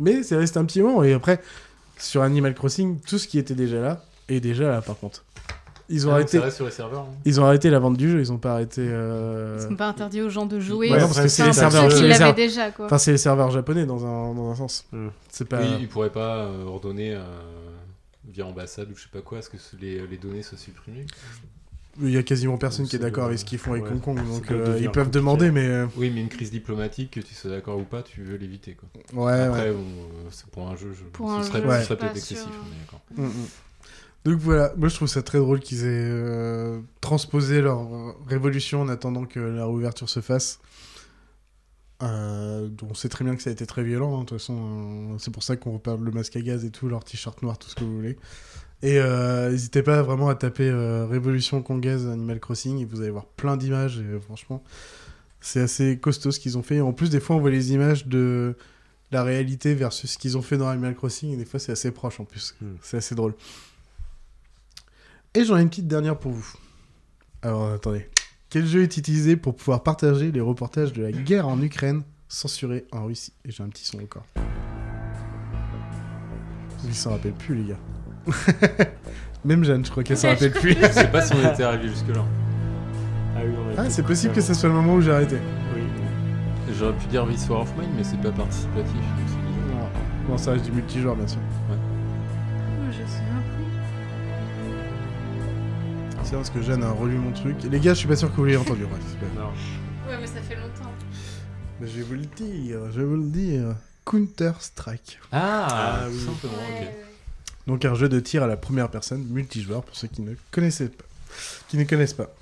[0.00, 1.40] Mais c'est resté un petit moment et après
[1.98, 5.24] sur Animal Crossing, tout ce qui était déjà là est déjà là par contre.
[5.92, 7.00] Ils ont Ah, arrêté ça reste sur les serveurs.
[7.02, 7.14] hein.
[7.24, 9.88] ils ont arrêté la vente du jeu, ils ont pas arrêté euh, Ils sont pas
[9.88, 10.88] interdits aux gens de jouer.
[10.90, 12.34] Ouais, non, parce que c'est les serveurs, serveurs.
[12.34, 12.86] déjà, quoi.
[12.86, 14.86] Enfin, c'est les serveurs japonais dans un, dans un sens.
[14.92, 15.08] Mm.
[15.32, 17.22] C'est pas Oui, ils pourraient pas euh, ordonner euh,
[18.28, 21.06] via ambassade ou je sais pas quoi, à ce que les, les données soient supprimées.
[22.02, 24.00] Il y a quasiment personne qui est d'accord avec ce qu'ils font avec ouais, Hong
[24.00, 25.10] Kong, ça donc euh, ils peuvent compliqué.
[25.10, 28.22] demander, mais euh, Oui, mais une crise diplomatique, que tu sois d'accord ou pas, tu
[28.22, 28.74] veux l'éviter.
[28.74, 28.88] quoi.
[29.24, 29.72] ouais, Après, ouais.
[29.74, 31.04] bon, euh, c'est pour un jeu, je...
[31.04, 32.46] Pour ce un serait, jeu, ce serait peut-être excessif.
[32.80, 33.00] d'accord.
[33.16, 33.46] Mm, mm.
[34.26, 37.88] Donc voilà, moi je trouve ça très drôle qu'ils aient euh, transposé leur
[38.26, 40.58] révolution en attendant que la réouverture se fasse.
[42.02, 44.56] Euh, on sait très bien que ça a été très violent, hein, de toute façon,
[45.12, 47.58] euh, c'est pour ça qu'on reparle le masque à gaz et tout, leur t-shirt noir,
[47.58, 48.18] tout ce que vous voulez.
[48.82, 53.10] Et euh, n'hésitez pas vraiment à taper euh, Révolution Congaise Animal Crossing et vous allez
[53.10, 54.62] voir plein d'images et euh, franchement,
[55.40, 56.80] c'est assez costaud ce qu'ils ont fait.
[56.80, 58.56] En plus, des fois, on voit les images de
[59.10, 61.90] la réalité versus ce qu'ils ont fait dans Animal Crossing et des fois, c'est assez
[61.90, 62.54] proche en plus.
[62.60, 62.76] Hmm.
[62.80, 63.34] C'est assez drôle.
[65.34, 66.52] Et j'en ai une petite dernière pour vous.
[67.42, 68.08] Alors, attendez.
[68.48, 72.86] Quel jeu est utilisé pour pouvoir partager les reportages de la guerre en Ukraine censurés
[72.90, 73.32] en Russie?
[73.44, 74.26] Et j'ai un petit son encore.
[76.84, 77.99] Ils s'en rappellent plus, les gars.
[79.44, 80.74] Même Jeanne, je crois qu'elle s'en rappelle plus.
[80.80, 82.24] Je sais pas si on était arrivé jusque-là.
[83.36, 85.36] Ah oui, on a Ah, c'est possible que ce soit le moment où j'ai arrêté.
[85.74, 85.82] Oui.
[86.78, 88.94] J'aurais pu dire War of Mine, mais c'est pas participatif.
[90.28, 91.40] Non, ça reste du multijoueur, bien sûr.
[91.68, 91.76] Moi,
[92.90, 93.64] je sais même plus.
[96.24, 97.56] C'est parce que Jeanne a relu mon truc.
[97.70, 98.84] Les gars, je suis pas sûr que vous l'ayez entendu.
[98.84, 98.90] Ouais,
[99.36, 99.46] Non.
[100.08, 100.90] Ouais, mais ça fait longtemps.
[101.80, 103.74] Mais je vais vous le dire, je vais vous le dire.
[104.04, 105.18] Counter-Strike.
[105.32, 106.18] Ah, Ah, tout oui.
[106.26, 106.86] simplement, ok.
[107.70, 110.88] Donc un jeu de tir à la première personne, multijoueur, pour ceux qui ne connaissaient
[110.88, 111.04] pas.
[111.68, 112.34] Qui ne connaissent pas.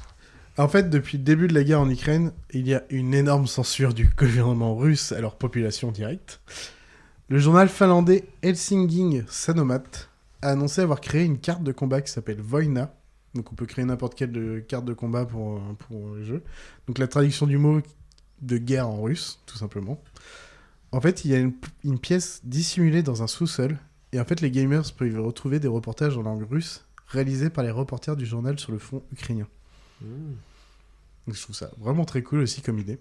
[0.57, 3.47] En fait, depuis le début de la guerre en Ukraine, il y a une énorme
[3.47, 6.41] censure du gouvernement russe à leur population directe.
[7.29, 9.83] Le journal finlandais Helsingin Sanomat
[10.41, 12.95] a annoncé avoir créé une carte de combat qui s'appelle Voina.
[13.35, 16.43] Donc on peut créer n'importe quelle de- carte de combat pour, euh, pour le jeu.
[16.87, 17.83] Donc la traduction du mot
[18.41, 20.01] de guerre en russe, tout simplement.
[20.91, 21.39] En fait, il y a
[21.85, 23.77] une pièce dissimulée dans un sous-sol
[24.13, 27.65] et en fait, les gamers peuvent y retrouver des reportages en langue russe réalisés par
[27.65, 29.47] les reporters du journal sur le fond ukrainien.
[30.03, 30.07] Mmh.
[31.27, 32.99] Donc, je trouve ça vraiment très cool aussi comme idée.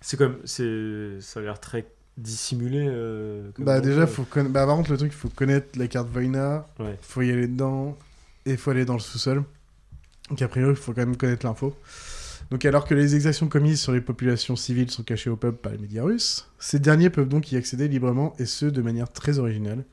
[0.00, 2.86] C'est comme, c'est, ça a l'air très dissimulé.
[2.88, 6.08] euh, Bah déjà, faut conna- bah, par contre, le truc, il faut connaître la carte
[6.08, 6.98] Voina, Ouais.
[7.02, 7.96] faut y aller dedans,
[8.46, 9.44] et il faut aller dans le sous-sol.
[10.28, 11.76] Donc a priori, il faut quand même connaître l'info.
[12.50, 15.72] Donc alors que les exactions commises sur les populations civiles sont cachées au peuple par
[15.72, 19.38] les médias russes, ces derniers peuvent donc y accéder librement, et ce, de manière très
[19.38, 19.84] originale.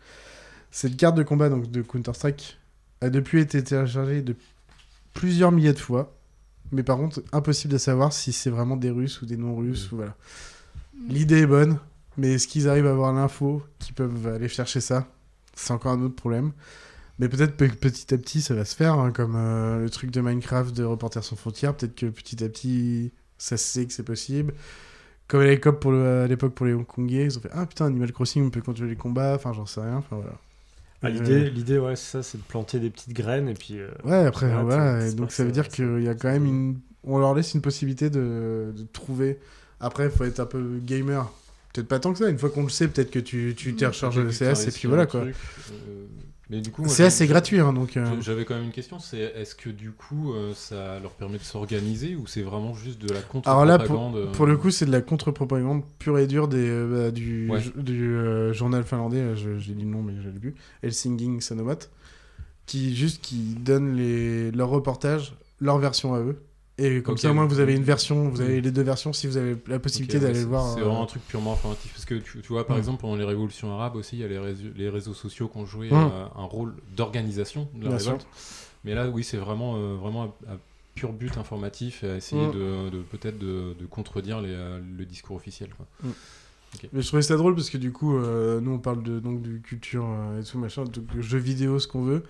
[0.71, 2.57] Cette carte de combat donc, de Counter-Strike
[3.01, 4.35] a depuis été téléchargée de
[5.13, 6.15] plusieurs milliers de fois,
[6.71, 9.97] mais par contre, impossible de savoir si c'est vraiment des Russes ou des non-Russes, ou
[9.97, 10.15] voilà.
[11.07, 11.79] L'idée est bonne,
[12.17, 15.07] mais est-ce qu'ils arrivent à avoir l'info, qu'ils peuvent aller chercher ça?
[15.53, 16.51] C'est encore un autre problème.
[17.19, 20.11] Mais peut-être pe- petit à petit ça va se faire, hein, comme euh, le truc
[20.11, 21.75] de Minecraft de Reporters sans frontières.
[21.75, 24.53] Peut-être que petit à petit ça se sait que c'est possible.
[25.27, 27.85] Comme à l'époque pour, le- à l'époque pour les Hongkongais, ils ont fait Ah putain,
[27.87, 30.33] Animal Crossing, on peut contrôler les combats, enfin j'en sais rien, enfin voilà.
[31.03, 33.77] Ah, Euh, l'idée, l'idée, ouais, c'est ça, c'est de planter des petites graines et puis.
[33.79, 35.05] euh, Ouais, après, voilà.
[35.07, 36.79] et donc ça veut dire qu'il y a quand même une.
[37.03, 39.39] On leur laisse une possibilité de, de trouver.
[39.79, 41.31] Après, il faut être un peu gamer.
[41.73, 42.29] Peut-être pas tant que ça.
[42.29, 44.87] Une fois qu'on le sait, peut-être que tu, tu t'es rechargé le CS et puis
[44.87, 45.23] voilà quoi.
[46.49, 47.97] Mais du coup, c'est gratuit, hein, donc.
[47.97, 51.11] euh, J'a- J'avais quand même une question, c'est est-ce que du coup euh, ça leur
[51.11, 54.45] permet de s'organiser ou c'est vraiment juste de la Alors là, pour, contre-propagande euh, pour
[54.45, 57.59] le coup, c'est de la contre-propagande pure et dure des, bah, du, Ouais.
[57.59, 58.15] ju- du
[58.53, 61.79] journal finlandais, j'ai dit le nom mais je l'ai plus, Helsingin Sanomat,
[62.65, 66.41] qui juste qui donne les, leurs reportages, leur version à eux.
[66.79, 67.19] Et comme Ok.
[67.21, 69.57] ça, au moins, vous avez une version, vous avez les deux versions si vous avez
[69.67, 70.73] la possibilité d'aller le voir.
[70.75, 71.91] C'est euh, vraiment un truc purement informatif.
[71.93, 72.79] Parce que tu, tu vois, par Mm.
[72.79, 75.57] exemple, pendant les révolutions arabes aussi, il y a les, réseaux- les réseaux sociaux qui
[75.57, 75.93] ont joué Mm.
[75.95, 78.11] euh, un rôle d'organisation de la Bien sûr.
[78.11, 78.27] révolte.
[78.85, 80.57] Mais là, oui, c'est vraiment, euh, vraiment à, à
[80.93, 82.51] pur but informatif et à essayer Mm.
[82.51, 85.69] de, de- peut-être de, de contredire les, euh, le discours officiel.
[85.75, 85.87] Quoi.
[86.93, 89.41] Mais je trouvais ça drôle parce que du coup, euh, nous on parle de donc
[89.41, 90.05] du culture
[90.39, 92.23] et tout machin, de jeux vidéo, ce qu'on veut,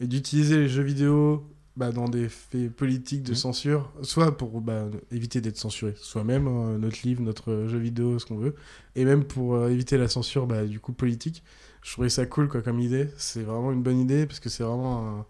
[0.00, 1.42] et d'utiliser les jeux vidéo
[1.76, 3.36] bah, dans des faits politiques de Mhm.
[3.36, 8.26] censure, soit pour bah, éviter d'être censuré soi-même, hein, notre livre, notre jeu vidéo, ce
[8.26, 8.54] qu'on veut,
[8.94, 11.42] et même pour euh, éviter la censure bah, du coup politique.
[11.82, 13.08] Je trouvais ça cool quoi comme idée.
[13.18, 15.26] C'est vraiment une bonne idée parce que c'est vraiment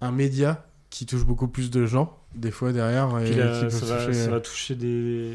[0.00, 3.18] un, un média qui touche beaucoup plus de gens des fois derrière.
[3.18, 5.34] Et là, ça, va, toucher- ça va toucher des...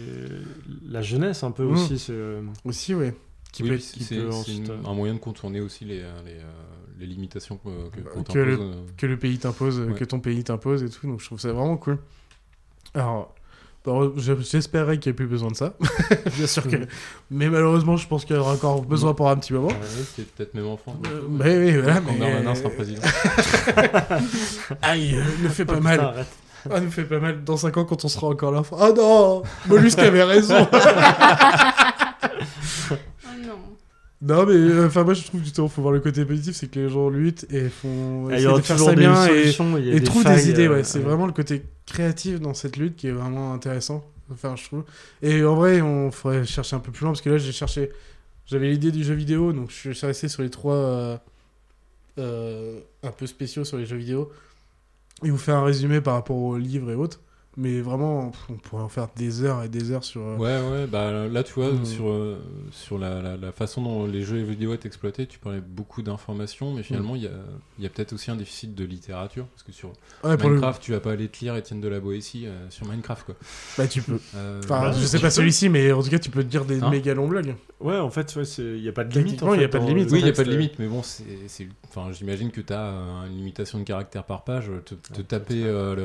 [0.87, 1.71] la jeunesse un peu Mm.
[1.71, 2.05] aussi.
[2.09, 3.13] euh, Aussi, ouais.
[3.51, 6.43] Qui Oui, peut être- qui ensuite, un moyen de contourner aussi les, euh, les, euh,
[6.99, 8.73] les limitations que, que le, euh.
[8.95, 9.93] que le pays t'impose, Ouais.
[9.93, 11.05] que ton pays t'impose et tout.
[11.07, 11.97] Donc je trouve ça vraiment cool.
[12.93, 13.35] Alors,
[13.83, 15.73] bon, je- j'espérais qu'il n'y ait plus besoin de ça.
[16.37, 16.77] Bien sûr que.
[17.29, 19.67] Mais malheureusement, je pense qu'il y aura encore besoin pour un petit moment.
[19.67, 19.75] Ouais,
[20.15, 20.95] c'est peut-être même en France.
[21.07, 23.01] Euh, mais oui, voilà, Quand mais- Darmanin sera président.
[24.81, 25.97] Aïe, ne fait pas Oh, mal.
[25.99, 26.13] putain.
[26.69, 27.43] Ah, nous fait pas mal.
[27.43, 28.61] Dans 5 ans, quand on sera encore là.
[28.79, 30.77] Ah non Mollusque avait raison Oh
[34.21, 34.45] non.
[34.45, 36.89] Mais euh, enfin, moi je trouve justement, faut voir le côté positif, c'est que les
[36.89, 38.27] gens luttent et font.
[38.29, 39.49] Ah, Il y essaient aura de faire ça bien et,
[39.95, 40.83] et trouvent des idées, euh, ouais.
[40.83, 41.05] C'est ouais.
[41.05, 44.03] vraiment le côté créatif dans cette lutte qui est vraiment intéressant.
[44.31, 44.83] Enfin, je trouve.
[45.21, 47.91] Et en vrai, on ferait chercher un peu plus loin parce que là, j'ai cherché.
[48.45, 51.17] J'avais l'idée du jeu vidéo, donc je suis resté sur les trois euh,
[52.17, 54.31] euh, un peu spéciaux sur les jeux vidéo.
[55.23, 57.19] Et vous faire un résumé par rapport aux livres et autres.
[57.57, 60.21] Mais vraiment, on pourrait en faire des heures et des heures sur.
[60.21, 61.85] euh, Ouais, ouais, bah là, tu vois, Mm.
[61.85, 62.37] sur, euh,
[62.71, 66.73] sur la, la, la façon dont les jeux vidéo sont exploités, tu parlais beaucoup d'informations,
[66.73, 67.31] mais finalement, il y a,
[67.77, 69.89] il y a peut-être aussi un déficit de littérature, parce que sur
[70.23, 72.69] Ouais, pour le- Minecraft, tu vas pas aller te lire Étienne de la Boétie euh,
[72.69, 73.35] sur Minecraft, quoi.
[73.77, 74.17] Bah, tu peux.
[74.35, 76.63] Euh, Enfin, bah, je sais pas celui-ci, mais en tout cas, tu peux te dire
[76.63, 77.55] des Hein méga longs blogs.
[77.81, 79.41] Ouais, en fait, ouais, il n'y a pas de limite.
[79.55, 81.01] Il y a pas de limite, Oui, il n'y a pas de limite, mais bon,
[81.03, 81.25] c'est,
[81.89, 82.93] enfin, j'imagine que tu as
[83.27, 84.71] une limitation de caractère par page.
[84.85, 85.95] Te, te taper euh,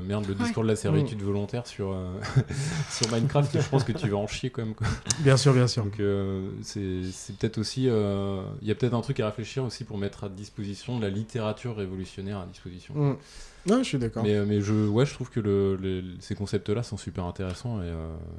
[0.00, 2.12] le, merde, le discours de la servitude volontaire sur, euh,
[2.90, 4.74] sur Minecraft, je pense que tu vas en chier quand même.
[4.74, 4.86] Quoi.
[5.20, 5.84] Bien sûr, bien sûr.
[5.84, 7.02] Donc, euh, c'est,
[7.38, 7.88] peut-être aussi.
[7.88, 11.02] euh, Il y a peut-être un truc à réfléchir aussi pour mettre à disposition de
[11.02, 12.94] la littérature révolutionnaire à disposition.
[12.94, 13.16] Mm.
[13.64, 14.24] Non, je suis d'accord.
[14.24, 17.80] Mais, euh, mais je, ouais, je trouve que le, les- ces concepts-là sont super intéressants.
[17.80, 17.92] Et,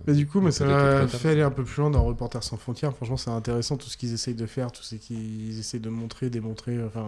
[0.06, 2.58] Mais du coup, mais ça m'a fait aller un peu plus loin dans Reporters sans
[2.58, 2.94] frontières.
[2.94, 6.30] Franchement, c'est intéressant tout ce qu'ils essayent de faire, tout ce qu'ils essayent de montrer,
[6.30, 7.08] démontrer, enfin,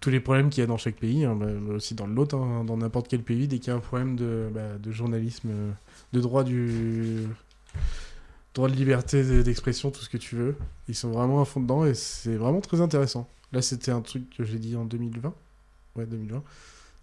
[0.00, 2.36] tous les problèmes qu'il y a dans chaque pays, hein, bah, mais aussi dans l'autre,
[2.36, 5.48] hein, dans n'importe quel pays, dès qu'il y a un problème de, bah, de journalisme,
[5.50, 5.70] euh,
[6.12, 7.24] de droit du
[8.54, 10.56] droit de liberté de- d'expression, tout ce que tu veux,
[10.88, 13.28] ils sont vraiment à fond dedans et c'est vraiment très intéressant.
[13.52, 15.34] Là, c'était un truc que j'ai dit en 2020,
[15.96, 16.42] ouais 2020,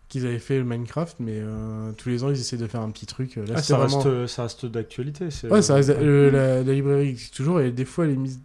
[0.09, 2.89] qu'ils avaient fait le Minecraft, mais euh, tous les ans ils essaient de faire un
[2.91, 3.35] petit truc.
[3.35, 5.29] Là, Ah, ça, vraiment- reste, ça reste d'actualité.
[5.31, 5.97] c'est- Ouais, ça reste, ouais.
[5.99, 8.39] euh, la, la librairie existe toujours et des fois elle est mise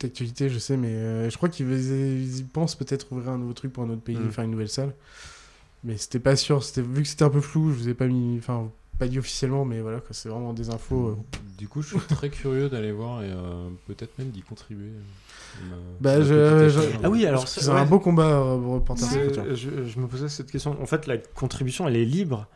[0.00, 3.82] d'actualité, je sais, mais euh, je crois qu'ils pensent peut-être ouvrir un nouveau truc pour
[3.84, 4.30] un autre pays, Mm.
[4.30, 4.94] faire une nouvelle salle.
[5.84, 8.06] Mais c'était pas sûr, c'était vu que c'était un peu flou, je vous ai pas
[8.06, 11.08] mis, enfin pas dit officiellement, mais voilà, c'est vraiment des infos.
[11.08, 11.16] euh.
[11.58, 14.86] Du coup, je suis très curieux d'aller voir et euh, peut-être même d'y contribuer.
[14.88, 16.80] euh, ma- Bah, je-.
[17.04, 17.68] Ah oui, alors ouais.
[17.72, 19.04] un beau combat, euh, C'est-
[19.34, 19.54] frontières.
[19.54, 20.76] je, je me posais cette question.
[20.82, 22.46] En fait, la contribution, elle est libre.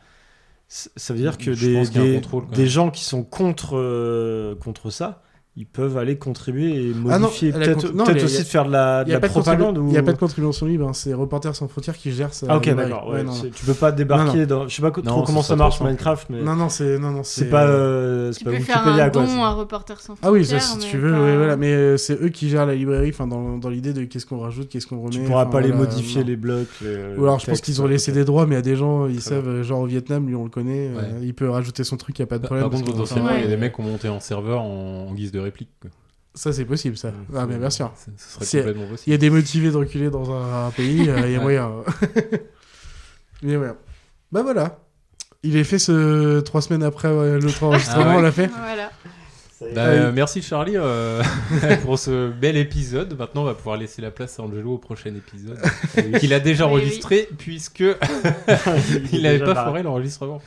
[0.68, 5.22] Ça veut dire que Je des, des, contrôle, gens qui sont contre, euh, contre ça,
[5.56, 7.52] ils peuvent aller contribuer et Ah non, modifier.
[7.52, 9.76] Peut-être aussi de faire de la, Il de n'y a, la pas de propagande.
[9.78, 9.94] contribu- ou...
[9.94, 12.46] y a pas de contribution libre, hein, c'est Reporters sans frontières qui gère ça.
[12.48, 13.08] Ah ok, d'accord.
[13.10, 13.32] ouais, non.
[13.52, 14.68] tu peux pas débarquer dans...
[14.68, 15.80] Je sais pas Non, trop comment ça marche.
[15.80, 18.86] Minecraft, mais Non, non, c'est non, non, c'est pas, euh, c'est Tu pas peux faire
[18.86, 19.46] un don quoi.
[19.46, 22.14] à Reporters sans Ah oui, frontières, ça, si tu veux, pas- voilà, mais euh, c'est
[22.22, 24.98] eux qui gèrent la librairie, enfin dans, dans l'idée de qu'est-ce qu'on rajoute, qu'est-ce qu'on
[25.00, 25.10] remet.
[25.10, 26.68] Tu pourras pas les modifier les blocs.
[26.80, 29.20] les- Ou alors je pense qu'ils ont laissé des droits, mais à des gens, ils
[29.20, 32.18] savent, euh, genre au Vietnam, lui on le connaît, euh, il peut rajouter son truc,
[32.18, 32.68] y a pas de problème.
[32.70, 35.12] Par contre, potentiellement, il y a des mecs qui ont monté en serveur en, en
[35.14, 35.70] guise de réplique.
[35.80, 35.90] quoi.
[36.34, 37.12] Ça c'est possible, ça.
[37.34, 37.92] Ah, mais bien sûr.
[38.16, 39.10] Ce serait Si- complètement Il possible.
[39.10, 41.70] y a des motivés de reculer dans un, un pays, euh, il y a moyen.
[43.42, 43.72] mais ouais.
[44.32, 44.78] Bah voilà.
[45.42, 47.08] Il est fait ce trois semaines après
[47.40, 48.16] l'autre enregistrement, Ah ouais.
[48.18, 48.46] on l'a fait.
[48.48, 48.90] Voilà.
[49.74, 51.22] Bah, euh, merci Charlie euh,
[51.82, 53.16] pour ce bel épisode.
[53.18, 55.58] Maintenant, on va pouvoir laisser la place à Angelo au prochain épisode
[56.18, 56.80] qu'il a déjà Oui, oui.
[56.80, 57.80] enregistré puisque
[59.12, 60.40] il n'avait pas foiré l'enregistrement.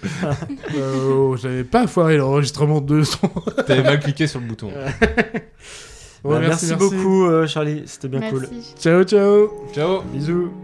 [0.75, 3.27] Euh, oh, J'avais pas foiré l'enregistrement de son.
[3.67, 4.67] T'avais mal cliqué sur le bouton.
[4.67, 4.89] Ouais,
[6.23, 7.83] Bah, merci, beaucoup, euh, Charlie.
[7.85, 8.47] C'était bien cool.
[8.79, 9.49] Ciao, ciao.
[9.73, 10.01] Ciao.
[10.13, 10.62] Bisous.